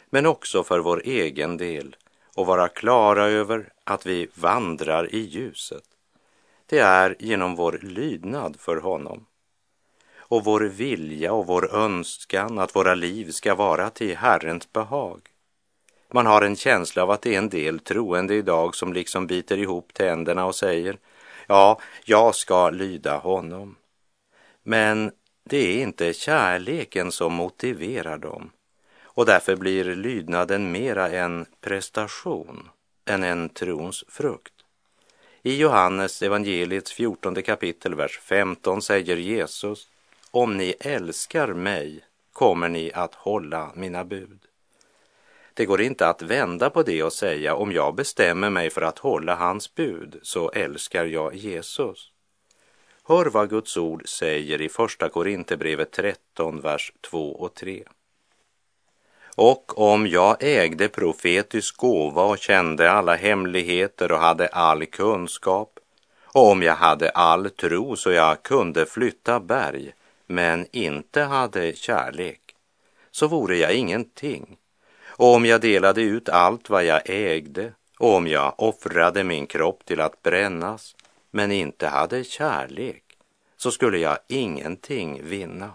men 0.09 0.25
också 0.25 0.63
för 0.63 0.79
vår 0.79 1.01
egen 1.05 1.57
del 1.57 1.95
och 2.35 2.45
vara 2.45 2.67
klara 2.67 3.25
över 3.27 3.69
att 3.83 4.05
vi 4.05 4.27
vandrar 4.33 5.15
i 5.15 5.19
ljuset. 5.19 5.83
Det 6.65 6.79
är 6.79 7.15
genom 7.19 7.55
vår 7.55 7.79
lydnad 7.81 8.55
för 8.59 8.77
honom 8.77 9.25
och 10.17 10.43
vår 10.43 10.61
vilja 10.61 11.33
och 11.33 11.47
vår 11.47 11.75
önskan 11.75 12.59
att 12.59 12.75
våra 12.75 12.95
liv 12.95 13.31
ska 13.31 13.55
vara 13.55 13.89
till 13.89 14.17
Herrens 14.17 14.73
behag. 14.73 15.21
Man 16.13 16.25
har 16.25 16.41
en 16.41 16.55
känsla 16.55 17.03
av 17.03 17.11
att 17.11 17.21
det 17.21 17.35
är 17.35 17.37
en 17.37 17.49
del 17.49 17.79
troende 17.79 18.35
idag 18.35 18.75
som 18.75 18.93
liksom 18.93 19.27
biter 19.27 19.57
ihop 19.57 19.93
tänderna 19.93 20.45
och 20.45 20.55
säger 20.55 20.97
Ja, 21.47 21.79
jag 22.05 22.35
ska 22.35 22.69
lyda 22.69 23.17
honom. 23.17 23.75
Men 24.63 25.11
det 25.43 25.57
är 25.57 25.81
inte 25.81 26.13
kärleken 26.13 27.11
som 27.11 27.33
motiverar 27.33 28.17
dem 28.17 28.51
och 29.03 29.25
därför 29.25 29.55
blir 29.55 29.95
lydnaden 29.95 30.71
mera 30.71 31.09
en 31.09 31.45
prestation 31.61 32.69
än 33.05 33.23
en 33.23 33.49
trons 33.49 34.03
frukt. 34.07 34.53
I 35.43 35.57
Johannes 35.57 36.21
evangeliets 36.21 36.91
14 36.91 37.43
kapitel, 37.43 37.95
vers 37.95 38.19
15 38.19 38.81
säger 38.81 39.17
Jesus, 39.17 39.89
om 40.31 40.57
ni 40.57 40.75
älskar 40.79 41.47
mig 41.47 42.05
kommer 42.33 42.69
ni 42.69 42.91
att 42.93 43.15
hålla 43.15 43.71
mina 43.75 44.03
bud. 44.03 44.39
Det 45.57 45.65
går 45.65 45.81
inte 45.81 46.07
att 46.07 46.21
vända 46.21 46.69
på 46.69 46.83
det 46.83 47.03
och 47.03 47.13
säga 47.13 47.55
om 47.55 47.71
jag 47.71 47.95
bestämmer 47.95 48.49
mig 48.49 48.69
för 48.69 48.81
att 48.81 48.99
hålla 48.99 49.35
hans 49.35 49.75
bud 49.75 50.19
så 50.21 50.51
älskar 50.51 51.05
jag 51.05 51.35
Jesus. 51.35 52.11
Hör 53.03 53.25
vad 53.25 53.49
Guds 53.49 53.77
ord 53.77 54.09
säger 54.09 54.61
i 54.61 54.69
Första 54.69 55.09
Korinthierbrevet 55.09 55.91
13, 55.91 56.61
vers 56.61 56.93
2 57.01 57.35
och 57.35 57.53
3. 57.53 57.83
Och 59.35 59.79
om 59.79 60.07
jag 60.07 60.37
ägde 60.39 60.87
profetisk 60.87 61.77
gåva 61.77 62.23
och 62.23 62.37
kände 62.37 62.91
alla 62.91 63.15
hemligheter 63.15 64.11
och 64.11 64.19
hade 64.19 64.47
all 64.47 64.85
kunskap 64.85 65.79
och 66.23 66.51
om 66.51 66.63
jag 66.63 66.75
hade 66.75 67.09
all 67.09 67.49
tro 67.49 67.95
så 67.95 68.11
jag 68.11 68.43
kunde 68.43 68.85
flytta 68.85 69.39
berg 69.39 69.93
men 70.25 70.67
inte 70.71 71.21
hade 71.21 71.75
kärlek 71.75 72.41
så 73.11 73.27
vore 73.27 73.57
jag 73.57 73.73
ingenting 73.73 74.57
och 75.17 75.33
om 75.33 75.45
jag 75.45 75.61
delade 75.61 76.01
ut 76.01 76.29
allt 76.29 76.69
vad 76.69 76.85
jag 76.85 77.01
ägde 77.05 77.73
och 77.99 78.15
om 78.15 78.27
jag 78.27 78.53
offrade 78.57 79.23
min 79.23 79.47
kropp 79.47 79.85
till 79.85 80.01
att 80.01 80.21
brännas 80.21 80.95
men 81.31 81.51
inte 81.51 81.87
hade 81.87 82.23
kärlek 82.23 83.03
så 83.57 83.71
skulle 83.71 83.97
jag 83.97 84.17
ingenting 84.27 85.21
vinna. 85.23 85.71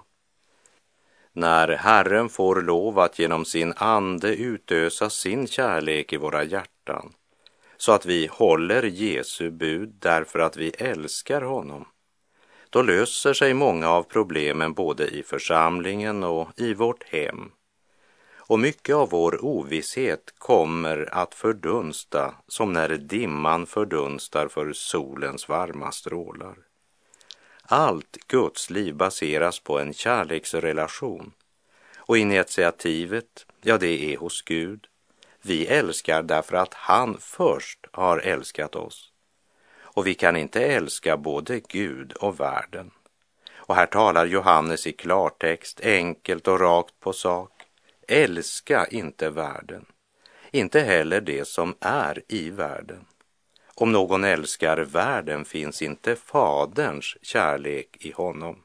När 1.33 1.69
Herren 1.69 2.29
får 2.29 2.63
lov 2.63 2.99
att 2.99 3.19
genom 3.19 3.45
sin 3.45 3.75
ande 3.77 4.35
utösa 4.35 5.11
sin 5.11 5.47
kärlek 5.47 6.13
i 6.13 6.17
våra 6.17 6.45
hjärtan 6.45 7.13
så 7.77 7.93
att 7.93 8.07
vi 8.07 8.27
håller 8.27 8.83
Jesu 8.83 9.51
bud 9.51 9.95
därför 9.99 10.39
att 10.39 10.57
vi 10.57 10.71
älskar 10.71 11.43
honom, 11.43 11.85
då 12.71 12.83
löser 12.83 13.33
sig 13.33 13.55
många 13.55 13.89
av 13.89 14.03
problemen 14.03 14.73
både 14.73 15.07
i 15.07 15.23
församlingen 15.23 16.25
och 16.25 16.49
i 16.57 16.75
vårt 16.75 17.05
hem 17.05 17.51
och 18.47 18.59
mycket 18.59 18.95
av 18.95 19.11
vår 19.11 19.45
ovisshet 19.45 20.35
kommer 20.39 21.09
att 21.13 21.35
fördunsta 21.35 22.35
som 22.49 22.73
när 22.73 22.89
dimman 22.89 23.67
fördunstar 23.67 24.49
för 24.49 24.73
solens 24.73 25.49
varma 25.49 25.93
strålar. 25.93 26.55
Allt 27.63 28.17
Guds 28.27 28.71
liv 28.71 28.95
baseras 28.95 29.61
på 29.61 29.79
en 29.79 29.95
kärleksrelation 29.95 31.33
och 31.97 32.19
initiativet, 32.19 33.47
ja 33.61 33.79
det 33.79 34.13
är 34.13 34.17
hos 34.17 34.43
Gud. 34.43 34.87
Vi 35.43 35.67
älskar 35.67 36.23
därför 36.23 36.57
att 36.57 36.75
han 36.75 37.17
först 37.21 37.87
har 37.93 38.19
älskat 38.19 38.77
oss. 38.77 39.13
Och 39.95 40.07
vi 40.07 40.15
kan 40.15 40.37
inte 40.37 40.65
älska 40.65 41.17
både 41.17 41.61
Gud 41.61 42.13
och 42.13 42.41
världen. 42.41 42.91
Och 43.55 43.75
här 43.75 43.87
talar 43.87 44.27
Johannes 44.27 44.87
i 44.87 44.93
klartext, 44.93 45.81
enkelt 45.81 46.49
och 46.49 46.61
rakt 46.61 47.01
på 47.01 47.13
sak. 47.13 47.62
Älska 48.09 48.87
inte 48.87 49.31
världen, 49.31 49.87
inte 50.51 50.81
heller 50.81 51.21
det 51.21 51.49
som 51.49 51.75
är 51.81 52.23
i 52.29 52.51
världen. 52.51 53.07
Om 53.75 53.93
någon 53.93 54.25
älskar 54.25 54.77
världen 54.77 55.45
finns 55.45 55.83
inte 55.83 56.17
Faderns 56.17 57.17
kärlek 57.23 57.97
i 58.01 58.13
honom. 58.13 58.63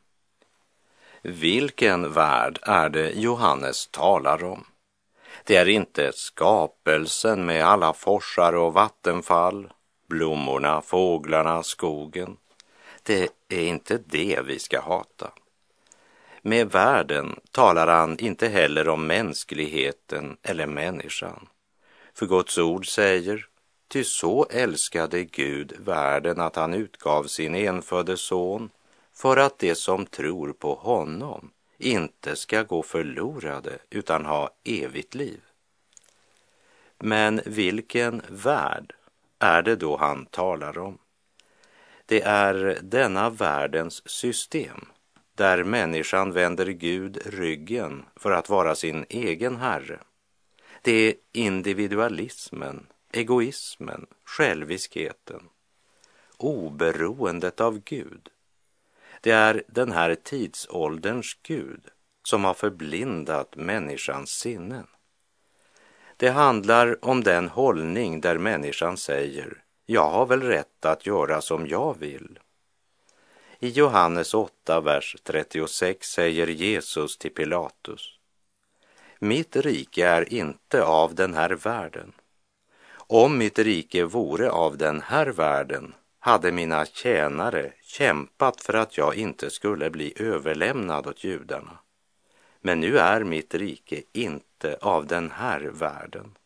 Vilken 1.22 2.14
värld 2.14 2.60
är 2.62 2.90
det 2.90 3.12
Johannes 3.12 3.88
talar 3.88 4.44
om? 4.44 4.66
Det 5.44 5.56
är 5.56 5.70
inte 5.70 6.12
skapelsen 6.16 7.46
med 7.46 7.66
alla 7.66 7.94
forsar 7.94 8.54
och 8.54 8.74
vattenfall, 8.74 9.72
blommorna, 10.08 10.82
fåglarna, 10.82 11.64
skogen. 11.64 12.38
Det 13.04 13.30
är 13.50 13.68
inte 13.68 13.98
det 14.06 14.42
vi 14.46 14.60
ska 14.60 14.82
hata. 14.82 15.32
Med 16.48 16.72
världen 16.72 17.40
talar 17.52 17.88
han 17.88 18.20
inte 18.20 18.48
heller 18.48 18.90
om 18.90 19.08
mänskligheten 19.08 20.38
eller 20.44 20.68
människan. 20.68 21.48
För 22.14 22.26
Guds 22.26 22.58
ord 22.58 22.88
säger, 22.88 23.46
ty 23.88 24.04
så 24.04 24.46
älskade 24.50 25.24
Gud 25.24 25.74
världen 25.80 26.40
att 26.40 26.56
han 26.56 26.74
utgav 26.74 27.24
sin 27.24 27.56
enfödde 27.56 28.18
son 28.18 28.70
för 29.14 29.38
att 29.38 29.60
de 29.60 29.76
som 29.76 30.06
tror 30.06 30.54
på 30.54 30.74
honom 30.76 31.52
inte 31.78 32.36
ska 32.36 32.64
gå 32.64 32.84
förlorade 32.84 33.80
utan 33.90 34.26
ha 34.26 34.50
evigt 34.64 35.16
liv. 35.16 35.42
Men 37.00 37.42
vilken 37.46 38.22
värld 38.30 38.94
är 39.40 39.62
det 39.62 39.76
då 39.76 39.98
han 39.98 40.26
talar 40.26 40.78
om? 40.78 40.98
Det 42.06 42.22
är 42.22 42.80
denna 42.82 43.30
världens 43.30 44.10
system 44.10 44.86
där 45.38 45.64
människan 45.64 46.32
vänder 46.32 46.66
Gud 46.66 47.18
ryggen 47.26 48.06
för 48.16 48.32
att 48.32 48.50
vara 48.50 48.76
sin 48.76 49.06
egen 49.10 49.56
herre. 49.56 50.00
Det 50.82 50.92
är 50.92 51.16
individualismen, 51.32 52.88
egoismen, 53.12 54.08
själviskheten, 54.26 55.42
oberoendet 56.38 57.62
av 57.62 57.80
Gud. 57.84 58.30
Det 59.22 59.32
är 59.32 59.64
den 59.68 59.92
här 59.92 60.16
tidsålderns 60.16 61.38
Gud 61.44 61.82
som 62.28 62.44
har 62.44 62.54
förblindat 62.54 63.56
människans 63.56 64.30
sinnen. 64.30 64.88
Det 66.18 66.30
handlar 66.30 67.06
om 67.06 67.24
den 67.24 67.50
hållning 67.50 68.22
där 68.22 68.38
människan 68.38 68.98
säger, 68.98 69.64
jag 69.86 70.10
har 70.10 70.26
väl 70.26 70.42
rätt 70.42 70.86
att 70.86 71.06
göra 71.06 71.42
som 71.42 71.68
jag 71.68 72.00
vill 72.00 72.40
i 73.60 73.70
Johannes 73.70 74.34
8, 74.34 74.82
vers 74.82 75.16
36 75.24 76.08
säger 76.08 76.48
Jesus 76.48 77.18
till 77.18 77.34
Pilatus. 77.34 78.18
Mitt 79.20 79.56
rike 79.56 80.08
är 80.08 80.34
inte 80.34 80.84
av 80.84 81.16
den 81.16 81.34
här 81.34 81.50
världen. 81.50 82.14
Om 82.94 83.38
mitt 83.38 83.60
rike 83.60 84.04
vore 84.04 84.52
av 84.52 84.78
den 84.78 85.02
här 85.02 85.28
världen 85.28 85.94
hade 86.20 86.52
mina 86.52 86.86
tjänare 86.86 87.74
kämpat 87.82 88.62
för 88.62 88.74
att 88.74 88.98
jag 88.98 89.16
inte 89.16 89.50
skulle 89.50 89.90
bli 89.90 90.14
överlämnad 90.16 91.08
åt 91.08 91.24
judarna. 91.24 91.78
Men 92.62 92.80
nu 92.80 92.98
är 92.98 93.24
mitt 93.24 93.54
rike 93.54 94.02
inte 94.14 94.78
av 94.82 95.08
den 95.08 95.32
här 95.32 95.60
världen. 95.62 96.38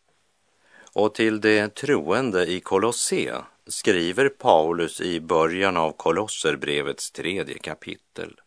Och 0.94 1.16
till 1.16 1.42
de 1.42 1.70
troende 1.70 2.46
i 2.46 2.60
Kolosse 2.60 3.44
skriver 3.68 4.30
Paulus 4.30 5.02
i 5.02 5.20
början 5.20 5.78
av 5.78 5.92
Kolosserbrevets 5.92 7.12
tredje 7.12 7.58
kapitel. 7.58 8.42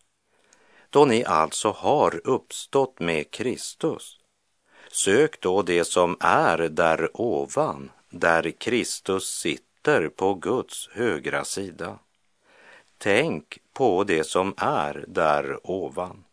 Då 0.91 1.05
ni 1.05 1.25
alltså 1.25 1.71
har 1.71 2.21
uppstått 2.25 3.01
med 3.01 3.31
Kristus, 3.31 4.19
Sök 4.93 5.41
då 5.41 5.63
det 5.63 5.85
som 5.85 6.17
är 6.21 6.59
där 6.59 7.11
ovan, 7.21 7.91
där 8.11 8.51
Kristus 8.51 9.25
sitter 9.25 10.09
på 10.09 10.35
Guds 10.35 10.89
högra 10.93 11.45
sida. 11.45 11.99
Tänk 12.99 13.59
på 13.73 14.05
det 14.05 14.25
som 14.25 14.55
är 14.57 15.05
där 15.09 15.71
ovan, 15.71 16.25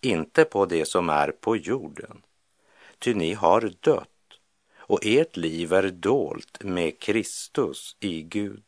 inte 0.00 0.44
på 0.44 0.66
det 0.66 0.84
som 0.84 1.08
är 1.08 1.30
på 1.30 1.56
jorden. 1.56 2.22
Ty 2.98 3.14
ni 3.14 3.32
har 3.32 3.72
dött 3.80 4.09
och 4.90 5.00
ert 5.02 5.36
liv 5.36 5.72
är 5.72 5.90
dolt 5.90 6.58
med 6.60 6.98
Kristus 6.98 7.96
i 8.00 8.22
Gud. 8.22 8.62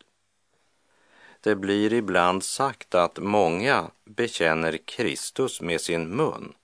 Det 1.41 1.57
blir 1.57 1.93
ibland 1.93 2.45
sagt 2.45 2.95
att 2.95 3.19
många 3.19 3.91
bekänner 4.05 4.77
Kristus 4.85 5.61
med 5.61 5.81
sin 5.81 6.17
mun 6.17 6.55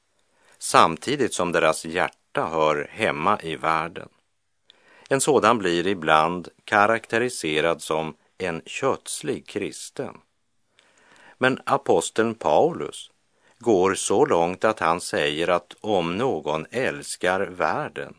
samtidigt 0.58 1.34
som 1.34 1.52
deras 1.52 1.84
hjärta 1.84 2.46
hör 2.46 2.88
hemma 2.90 3.40
i 3.42 3.56
världen. 3.56 4.08
En 5.08 5.20
sådan 5.20 5.58
blir 5.58 5.86
ibland 5.86 6.48
karaktäriserad 6.64 7.82
som 7.82 8.14
en 8.38 8.62
kötslig 8.66 9.46
kristen. 9.46 10.18
Men 11.38 11.60
aposteln 11.66 12.34
Paulus 12.34 13.10
går 13.58 13.94
så 13.94 14.26
långt 14.26 14.64
att 14.64 14.80
han 14.80 15.00
säger 15.00 15.48
att 15.48 15.76
om 15.80 16.16
någon 16.16 16.66
älskar 16.70 17.40
världen 17.40 18.14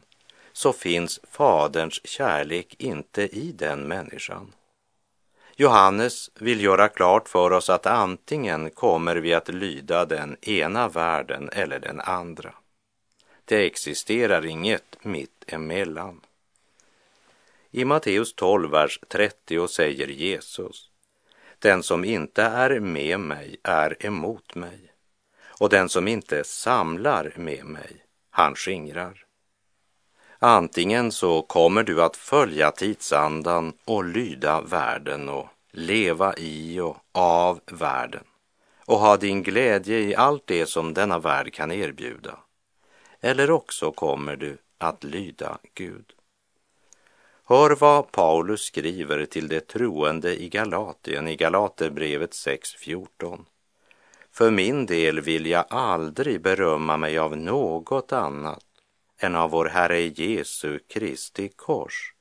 så 0.60 0.74
finns 0.74 1.20
Faderns 1.32 2.02
kärlek 2.04 2.76
inte 2.80 3.22
i 3.22 3.52
den 3.52 3.88
människan. 3.88 4.54
Johannes 5.56 6.30
vill 6.40 6.64
göra 6.64 6.88
klart 6.88 7.30
för 7.30 7.52
oss 7.52 7.70
att 7.70 7.86
antingen 7.86 8.70
kommer 8.70 9.16
vi 9.16 9.34
att 9.34 9.50
lyda 9.50 10.06
den 10.06 10.38
ena 10.42 10.88
världen 10.88 11.50
eller 11.54 11.80
den 11.80 12.00
andra. 12.00 12.54
Det 13.46 13.66
existerar 13.66 14.46
inget 14.46 14.98
mitt 15.02 15.44
emellan. 15.48 16.22
I 17.72 17.86
Matteus 17.86 18.34
12, 18.34 18.72
vers 18.72 19.00
30 19.08 19.68
säger 19.68 20.08
Jesus 20.08 20.90
Den 21.60 21.84
som 21.84 22.06
inte 22.06 22.44
är 22.44 22.80
med 22.80 23.20
mig 23.20 23.58
är 23.64 24.06
emot 24.06 24.56
mig 24.56 24.80
och 25.44 25.70
den 25.70 25.90
som 25.90 26.08
inte 26.08 26.44
samlar 26.44 27.34
med 27.36 27.66
mig, 27.66 28.06
han 28.30 28.56
skingrar. 28.56 29.29
Antingen 30.42 31.12
så 31.12 31.42
kommer 31.42 31.84
du 31.84 32.04
att 32.04 32.18
följa 32.18 32.72
tidsandan 32.72 33.74
och 33.86 34.06
lyda 34.06 34.62
världen 34.62 35.30
och 35.30 35.48
leva 35.72 36.34
i 36.38 36.80
och 36.80 36.98
av 37.12 37.60
världen 37.72 38.24
och 38.86 39.00
ha 39.00 39.18
din 39.18 39.44
glädje 39.44 40.00
i 40.00 40.16
allt 40.16 40.48
det 40.48 40.66
som 40.66 40.94
denna 40.94 41.20
värld 41.20 41.54
kan 41.54 41.72
erbjuda. 41.72 42.40
Eller 43.22 43.52
också 43.52 43.92
kommer 43.92 44.36
du 44.36 44.58
att 44.78 45.04
lyda 45.04 45.58
Gud. 45.74 46.14
Hör 47.46 47.76
vad 47.76 48.12
Paulus 48.12 48.62
skriver 48.62 49.26
till 49.26 49.48
de 49.48 49.60
troende 49.60 50.42
i 50.42 50.50
Galatien 50.50 51.28
i 51.28 51.36
Galaterbrevet 51.36 52.32
6.14. 52.32 53.46
För 54.32 54.52
min 54.52 54.86
del 54.86 55.22
vill 55.22 55.46
jag 55.46 55.66
aldrig 55.70 56.42
berömma 56.42 56.98
mig 56.98 57.18
av 57.18 57.38
något 57.38 58.14
annat 58.14 58.69
än 59.20 59.36
av 59.36 59.50
vår 59.50 59.66
Herre 59.66 60.02
Jesu 60.02 60.80
Kristi 60.80 61.50
kors, 61.50 62.14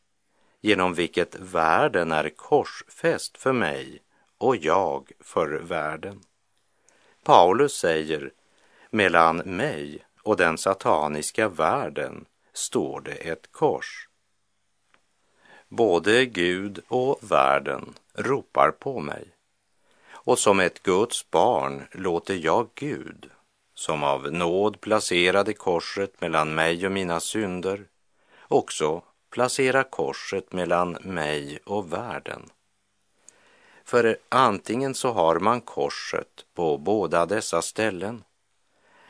genom 0.61 0.95
vilket 0.95 1.35
världen 1.35 2.13
är 2.13 2.29
korsfäst 2.29 3.39
för 3.39 3.53
mig 3.53 4.03
och 4.39 4.57
jag 4.57 5.13
för 5.21 5.49
världen. 5.49 6.21
Paulus 7.25 7.73
säger, 7.73 8.33
mellan 8.91 9.37
mig 9.37 10.05
och 10.23 10.37
den 10.37 10.59
sataniska 10.59 11.49
världen 11.49 12.25
står 12.53 13.01
det 13.01 13.15
ett 13.15 13.53
kors. 13.53 14.09
Både 15.69 16.27
Gud 16.27 16.81
och 16.89 17.19
världen 17.21 17.95
ropar 18.15 18.71
på 18.71 19.01
mig 19.01 19.29
och 20.29 20.39
som 20.39 20.61
ett 20.61 20.83
Guds 20.83 21.31
barn 21.31 21.87
låter 21.93 22.35
jag 22.35 22.69
Gud, 22.75 23.31
som 23.79 24.03
av 24.05 24.33
nåd 24.33 24.81
placerade 24.81 25.53
korset 25.53 26.21
mellan 26.21 26.55
mig 26.55 26.87
och 26.87 26.93
mina 26.93 27.21
synder, 27.21 27.85
också 28.49 29.03
placera 29.31 29.85
korset 29.85 30.53
mellan 30.53 30.93
mig 30.93 31.59
och 31.65 31.93
världen. 31.93 32.51
För 33.85 34.19
antingen 34.29 34.95
så 34.95 35.13
har 35.13 35.39
man 35.39 35.61
korset 35.61 36.47
på 36.55 36.79
båda 36.79 37.27
dessa 37.27 37.63
ställen, 37.63 38.25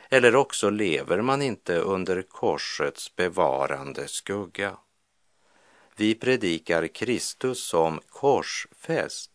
eller 0.09 0.37
också 0.37 0.71
lever 0.71 1.21
man 1.21 1.43
inte 1.43 1.79
under 1.79 2.23
korsets 2.23 3.17
bevarande 3.17 4.09
skugga. 4.09 4.77
Vi 5.97 6.15
predikar 6.15 6.87
Kristus 6.87 7.65
som 7.65 8.01
korsfäst 8.09 9.31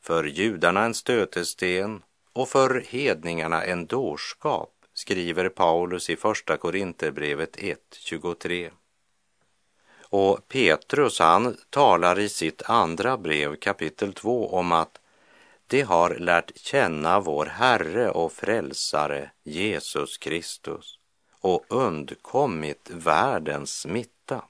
för 0.00 0.24
judarna 0.24 0.84
en 0.84 0.94
stötesten 0.94 2.02
och 2.36 2.48
för 2.48 2.84
hedningarna 2.88 3.64
en 3.64 3.86
dårskap, 3.86 4.72
skriver 4.94 5.48
Paulus 5.48 6.10
i 6.10 6.16
Första 6.16 6.56
Korinthierbrevet 6.56 7.56
1.23. 7.56 8.70
Och 10.00 10.48
Petrus 10.48 11.18
han 11.18 11.56
talar 11.70 12.18
i 12.18 12.28
sitt 12.28 12.62
andra 12.62 13.16
brev 13.16 13.56
kapitel 13.56 14.12
2 14.12 14.48
om 14.48 14.72
att 14.72 15.00
de 15.66 15.82
har 15.82 16.14
lärt 16.14 16.58
känna 16.58 17.20
vår 17.20 17.46
Herre 17.46 18.10
och 18.10 18.32
Frälsare 18.32 19.30
Jesus 19.44 20.18
Kristus 20.18 20.98
och 21.40 21.64
undkommit 21.68 22.90
världens 22.90 23.80
smitta. 23.80 24.44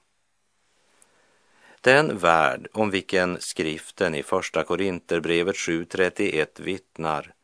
Den 1.81 2.19
värld 2.19 2.69
om 2.73 2.91
vilken 2.91 3.41
skriften 3.41 4.15
i 4.15 4.23
Första 4.23 4.65
Korinterbrevet 4.65 5.57
7.31 5.57 6.63
vittnar, 6.63 7.36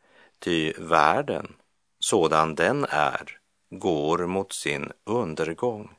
ty 0.43 0.73
världen, 0.77 1.53
sådan 1.99 2.55
den 2.55 2.85
är, 2.89 3.39
går 3.69 4.27
mot 4.27 4.53
sin 4.53 4.91
undergång. 5.03 5.95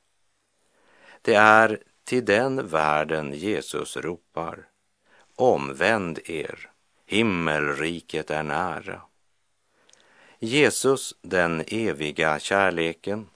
Det 1.22 1.35
är 1.35 1.83
till 2.04 2.24
den 2.24 2.68
världen 2.68 3.33
Jesus 3.33 3.96
ropar, 3.96 4.66
omvänd 5.37 6.18
er, 6.24 6.70
himmelriket 7.07 8.30
är 8.30 8.42
nära. 8.42 9.00
Jesus, 10.38 11.14
den 11.22 11.64
eviga 11.66 12.38
kärleken, 12.38 13.26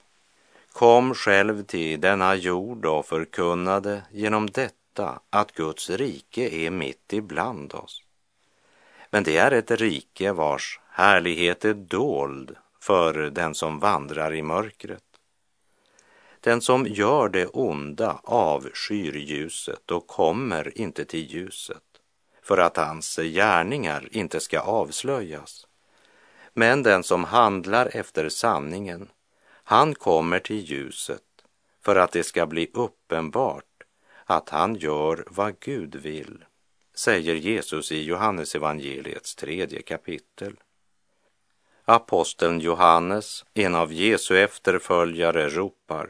kom 0.73 1.13
själv 1.13 1.63
till 1.63 2.01
denna 2.01 2.35
jord 2.35 2.85
och 2.85 3.05
förkunnade 3.05 4.01
genom 4.11 4.49
detta 4.49 5.19
att 5.29 5.51
Guds 5.51 5.89
rike 5.89 6.49
är 6.49 6.69
mitt 6.69 7.13
ibland 7.13 7.73
oss. 7.73 8.03
Men 9.09 9.23
det 9.23 9.37
är 9.37 9.51
ett 9.51 9.71
rike 9.71 10.31
vars 10.31 10.79
härlighet 10.99 11.65
är 11.65 11.73
dold 11.73 12.55
för 12.81 13.13
den 13.13 13.55
som 13.55 13.79
vandrar 13.79 14.33
i 14.33 14.41
mörkret. 14.41 15.03
Den 16.39 16.61
som 16.61 16.87
gör 16.87 17.29
det 17.29 17.45
onda 17.45 18.19
avskyr 18.23 19.13
ljuset 19.13 19.91
och 19.91 20.07
kommer 20.07 20.77
inte 20.77 21.05
till 21.05 21.33
ljuset 21.33 21.83
för 22.43 22.57
att 22.57 22.77
hans 22.77 23.15
gärningar 23.15 24.07
inte 24.11 24.39
ska 24.39 24.59
avslöjas. 24.59 25.67
Men 26.53 26.83
den 26.83 27.03
som 27.03 27.23
handlar 27.23 27.95
efter 27.95 28.29
sanningen, 28.29 29.09
han 29.63 29.95
kommer 29.95 30.39
till 30.39 30.59
ljuset 30.59 31.23
för 31.81 31.95
att 31.95 32.11
det 32.11 32.23
ska 32.23 32.45
bli 32.45 32.71
uppenbart 32.73 33.83
att 34.25 34.49
han 34.49 34.75
gör 34.75 35.23
vad 35.27 35.59
Gud 35.59 35.95
vill, 35.95 36.45
säger 36.95 37.35
Jesus 37.35 37.91
i 37.91 38.03
Johannes 38.03 38.55
evangeliets 38.55 39.35
tredje 39.35 39.81
kapitel. 39.81 40.55
Aposteln 41.91 42.59
Johannes, 42.59 43.45
en 43.53 43.75
av 43.75 43.93
Jesu 43.93 44.37
efterföljare, 44.37 45.49
ropar 45.49 46.09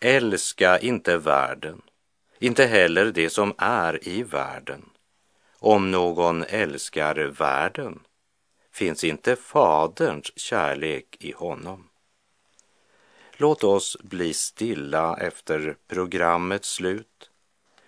Älska 0.00 0.78
inte 0.78 1.18
världen, 1.18 1.82
inte 2.38 2.64
heller 2.64 3.04
det 3.04 3.30
som 3.30 3.54
är 3.58 4.08
i 4.08 4.22
världen. 4.22 4.90
Om 5.58 5.90
någon 5.90 6.44
älskar 6.44 7.14
världen 7.14 8.00
finns 8.72 9.04
inte 9.04 9.36
Faderns 9.36 10.38
kärlek 10.38 11.16
i 11.20 11.32
honom. 11.32 11.88
Låt 13.36 13.64
oss 13.64 13.96
bli 14.02 14.34
stilla 14.34 15.16
efter 15.16 15.76
programmets 15.86 16.68
slut 16.68 17.30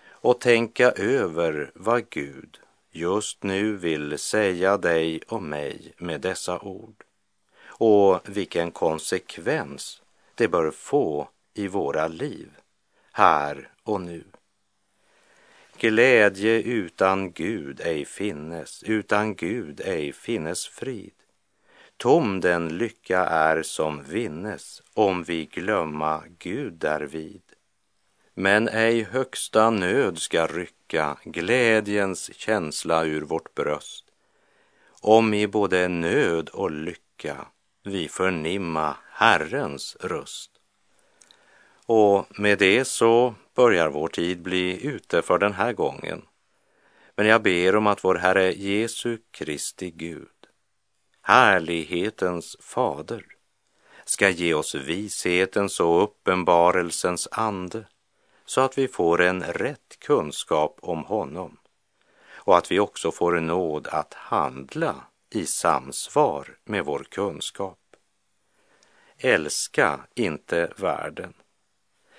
och 0.08 0.40
tänka 0.40 0.90
över 0.90 1.70
vad 1.74 2.10
Gud 2.10 2.60
just 2.90 3.42
nu 3.42 3.76
vill 3.76 4.18
säga 4.18 4.76
dig 4.76 5.20
och 5.28 5.42
mig 5.42 5.92
med 5.98 6.20
dessa 6.20 6.58
ord 6.60 7.04
och 7.80 8.20
vilken 8.28 8.70
konsekvens 8.70 10.02
det 10.34 10.48
bör 10.48 10.70
få 10.70 11.28
i 11.54 11.68
våra 11.68 12.08
liv, 12.08 12.50
här 13.12 13.68
och 13.82 14.00
nu. 14.00 14.24
Glädje 15.78 16.62
utan 16.62 17.32
Gud 17.32 17.80
ej 17.84 18.04
finnes, 18.04 18.82
utan 18.82 19.34
Gud 19.34 19.80
ej 19.84 20.12
finnes 20.12 20.66
frid. 20.66 21.12
Tom 21.96 22.40
den 22.40 22.78
lycka 22.78 23.18
är 23.20 23.62
som 23.62 24.02
vinnes 24.02 24.82
om 24.94 25.22
vi 25.22 25.44
glömma 25.44 26.22
Gud 26.38 26.72
därvid. 26.72 27.42
Men 28.34 28.68
ej 28.68 29.02
högsta 29.02 29.70
nöd 29.70 30.18
ska 30.18 30.46
rycka 30.46 31.18
glädjens 31.24 32.34
känsla 32.34 33.04
ur 33.04 33.22
vårt 33.22 33.54
bröst. 33.54 34.04
Om 35.00 35.34
i 35.34 35.46
både 35.46 35.88
nöd 35.88 36.48
och 36.48 36.70
lycka 36.70 37.46
vi 37.82 38.08
förnimma 38.08 38.96
Herrens 39.12 39.96
röst. 40.00 40.50
Och 41.86 42.40
med 42.40 42.58
det 42.58 42.84
så 42.84 43.34
börjar 43.54 43.88
vår 43.88 44.08
tid 44.08 44.42
bli 44.42 44.86
ute 44.86 45.22
för 45.22 45.38
den 45.38 45.52
här 45.52 45.72
gången. 45.72 46.22
Men 47.16 47.26
jag 47.26 47.42
ber 47.42 47.76
om 47.76 47.86
att 47.86 48.04
vår 48.04 48.14
Herre 48.14 48.52
Jesu 48.52 49.18
Kristi 49.30 49.90
Gud, 49.90 50.28
härlighetens 51.22 52.56
fader, 52.60 53.24
ska 54.04 54.28
ge 54.28 54.54
oss 54.54 54.74
vishetens 54.74 55.80
och 55.80 56.02
uppenbarelsens 56.02 57.28
ande 57.30 57.86
så 58.44 58.60
att 58.60 58.78
vi 58.78 58.88
får 58.88 59.22
en 59.22 59.42
rätt 59.42 59.98
kunskap 59.98 60.78
om 60.82 61.04
honom 61.04 61.56
och 62.32 62.58
att 62.58 62.72
vi 62.72 62.80
också 62.80 63.12
får 63.12 63.40
nåd 63.40 63.86
att 63.86 64.14
handla 64.14 65.04
i 65.30 65.46
samsvar 65.46 66.58
med 66.64 66.84
vår 66.84 67.06
kunskap. 67.10 67.78
Älska 69.18 70.00
inte 70.14 70.72
världen, 70.76 71.34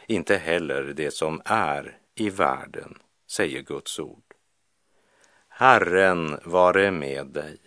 inte 0.08 0.38
heller 0.38 0.84
det 0.84 1.12
som 1.12 1.42
är 1.46 1.98
i 2.16 2.30
världen, 2.30 2.98
säger 3.28 3.62
Guds 3.62 4.00
ord. 4.00 4.34
Herren 5.48 6.40
vare 6.46 6.92
med 6.92 7.28
dig. 7.28 7.58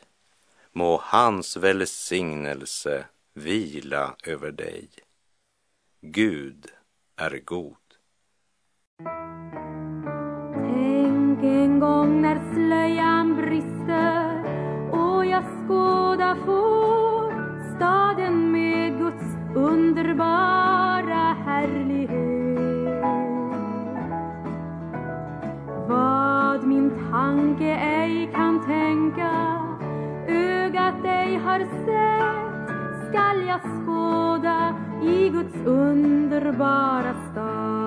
Må 0.73 1.01
hans 1.03 1.57
välsignelse 1.57 3.07
vila 3.35 4.17
över 4.25 4.53
dig. 4.53 4.91
Gud 6.01 6.67
är 7.17 7.41
god. 7.45 7.77
Tänk 10.65 11.45
en 11.45 11.81
gång 11.81 12.23
när 12.23 12.55
slöjan 12.55 13.37
brister 13.37 13.74
skåda 15.65 16.37
får 16.47 17.33
staden 17.77 18.53
med 18.53 18.99
Guds 18.99 19.37
underbara 19.55 21.37
härlighet. 21.47 23.05
Vad 25.89 26.67
min 26.67 26.91
tanke 27.11 27.75
ej 27.75 28.31
kan 28.35 28.67
tänka, 28.67 29.31
ögat 30.29 31.05
ej 31.05 31.37
har 31.37 31.59
sett, 31.59 33.09
skall 33.09 33.47
jag 33.47 33.61
skåda 33.61 34.75
i 35.03 35.29
Guds 35.29 35.67
underbara 35.67 37.15
stad. 37.31 37.84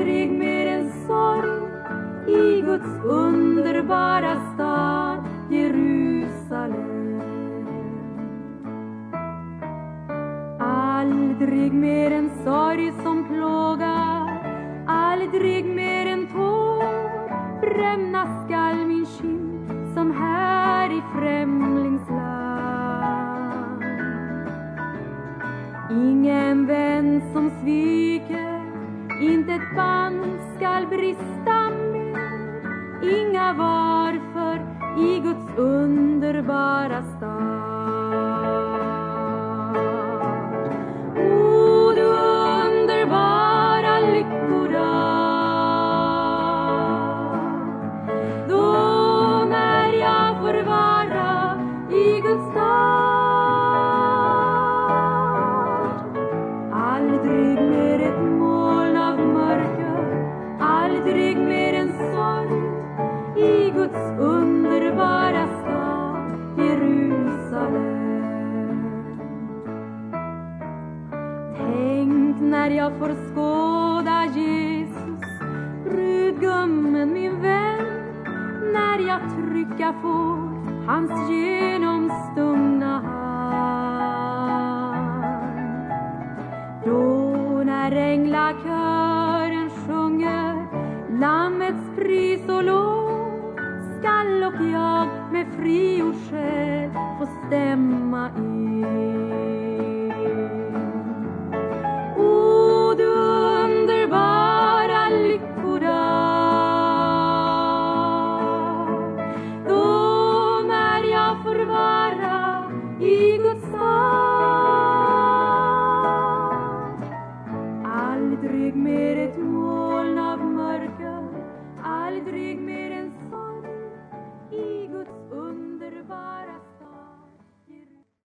Aldrig 0.00 0.30
mer 0.30 0.66
en 0.66 0.90
sorg 1.06 1.48
i 2.28 2.62
Guds 2.62 3.04
underbara 3.04 4.40
stad 4.54 5.18
Jerusalem. 5.50 7.20
Aldrig 10.60 11.72
mer 11.72 12.12
en 12.12 12.30
sorg 12.44 12.92
som 13.02 13.24
plågar, 13.28 14.42
aldrig 14.86 15.64
mer 15.64 16.06
en 16.06 16.26
tår 16.26 16.84
bränna 17.60 18.44
skall 18.44 18.86
min 18.86 19.06
kind 19.06 19.94
som 19.94 20.12
här 20.12 20.90
i 20.90 21.02
främlingsland. 21.14 23.84
Ingen 25.90 26.66
vän 26.66 27.22
som 27.32 27.50
sviker, 27.62 27.99
inte 29.20 29.52
ett 29.52 29.76
band 29.76 30.40
skall 30.56 30.86
brista 30.86 31.70
mer. 31.70 32.10
Inga 33.02 33.52
varför 33.52 34.56
i 34.98 35.20
Guds 35.20 35.58
underbara 35.58 37.02
stad. 37.02 37.39
När 72.70 72.76
jag 72.76 72.92
får 72.98 73.14
skåda 73.30 74.24
Jesus, 74.24 75.20
brudgummen 75.84 77.12
min 77.12 77.42
vän, 77.42 77.86
när 78.72 78.98
jag 79.08 79.20
trycka 79.36 79.94
får 80.02 80.36
hans 80.86 81.30
genomstungna 81.30 83.00
hand. 83.00 84.40
Då 86.84 87.62
när 87.64 87.92
änglakören 87.92 89.70
sjunger 89.70 90.66
Lammets 91.20 91.96
pris 91.96 92.48
och 92.48 92.64
lov 92.64 93.56
skall 93.98 94.44
och 94.44 94.64
jag 94.72 95.08
med 95.32 95.46
frigjord 95.58 96.14
själ 96.30 96.90
få 97.18 97.26
stämma 97.46 98.29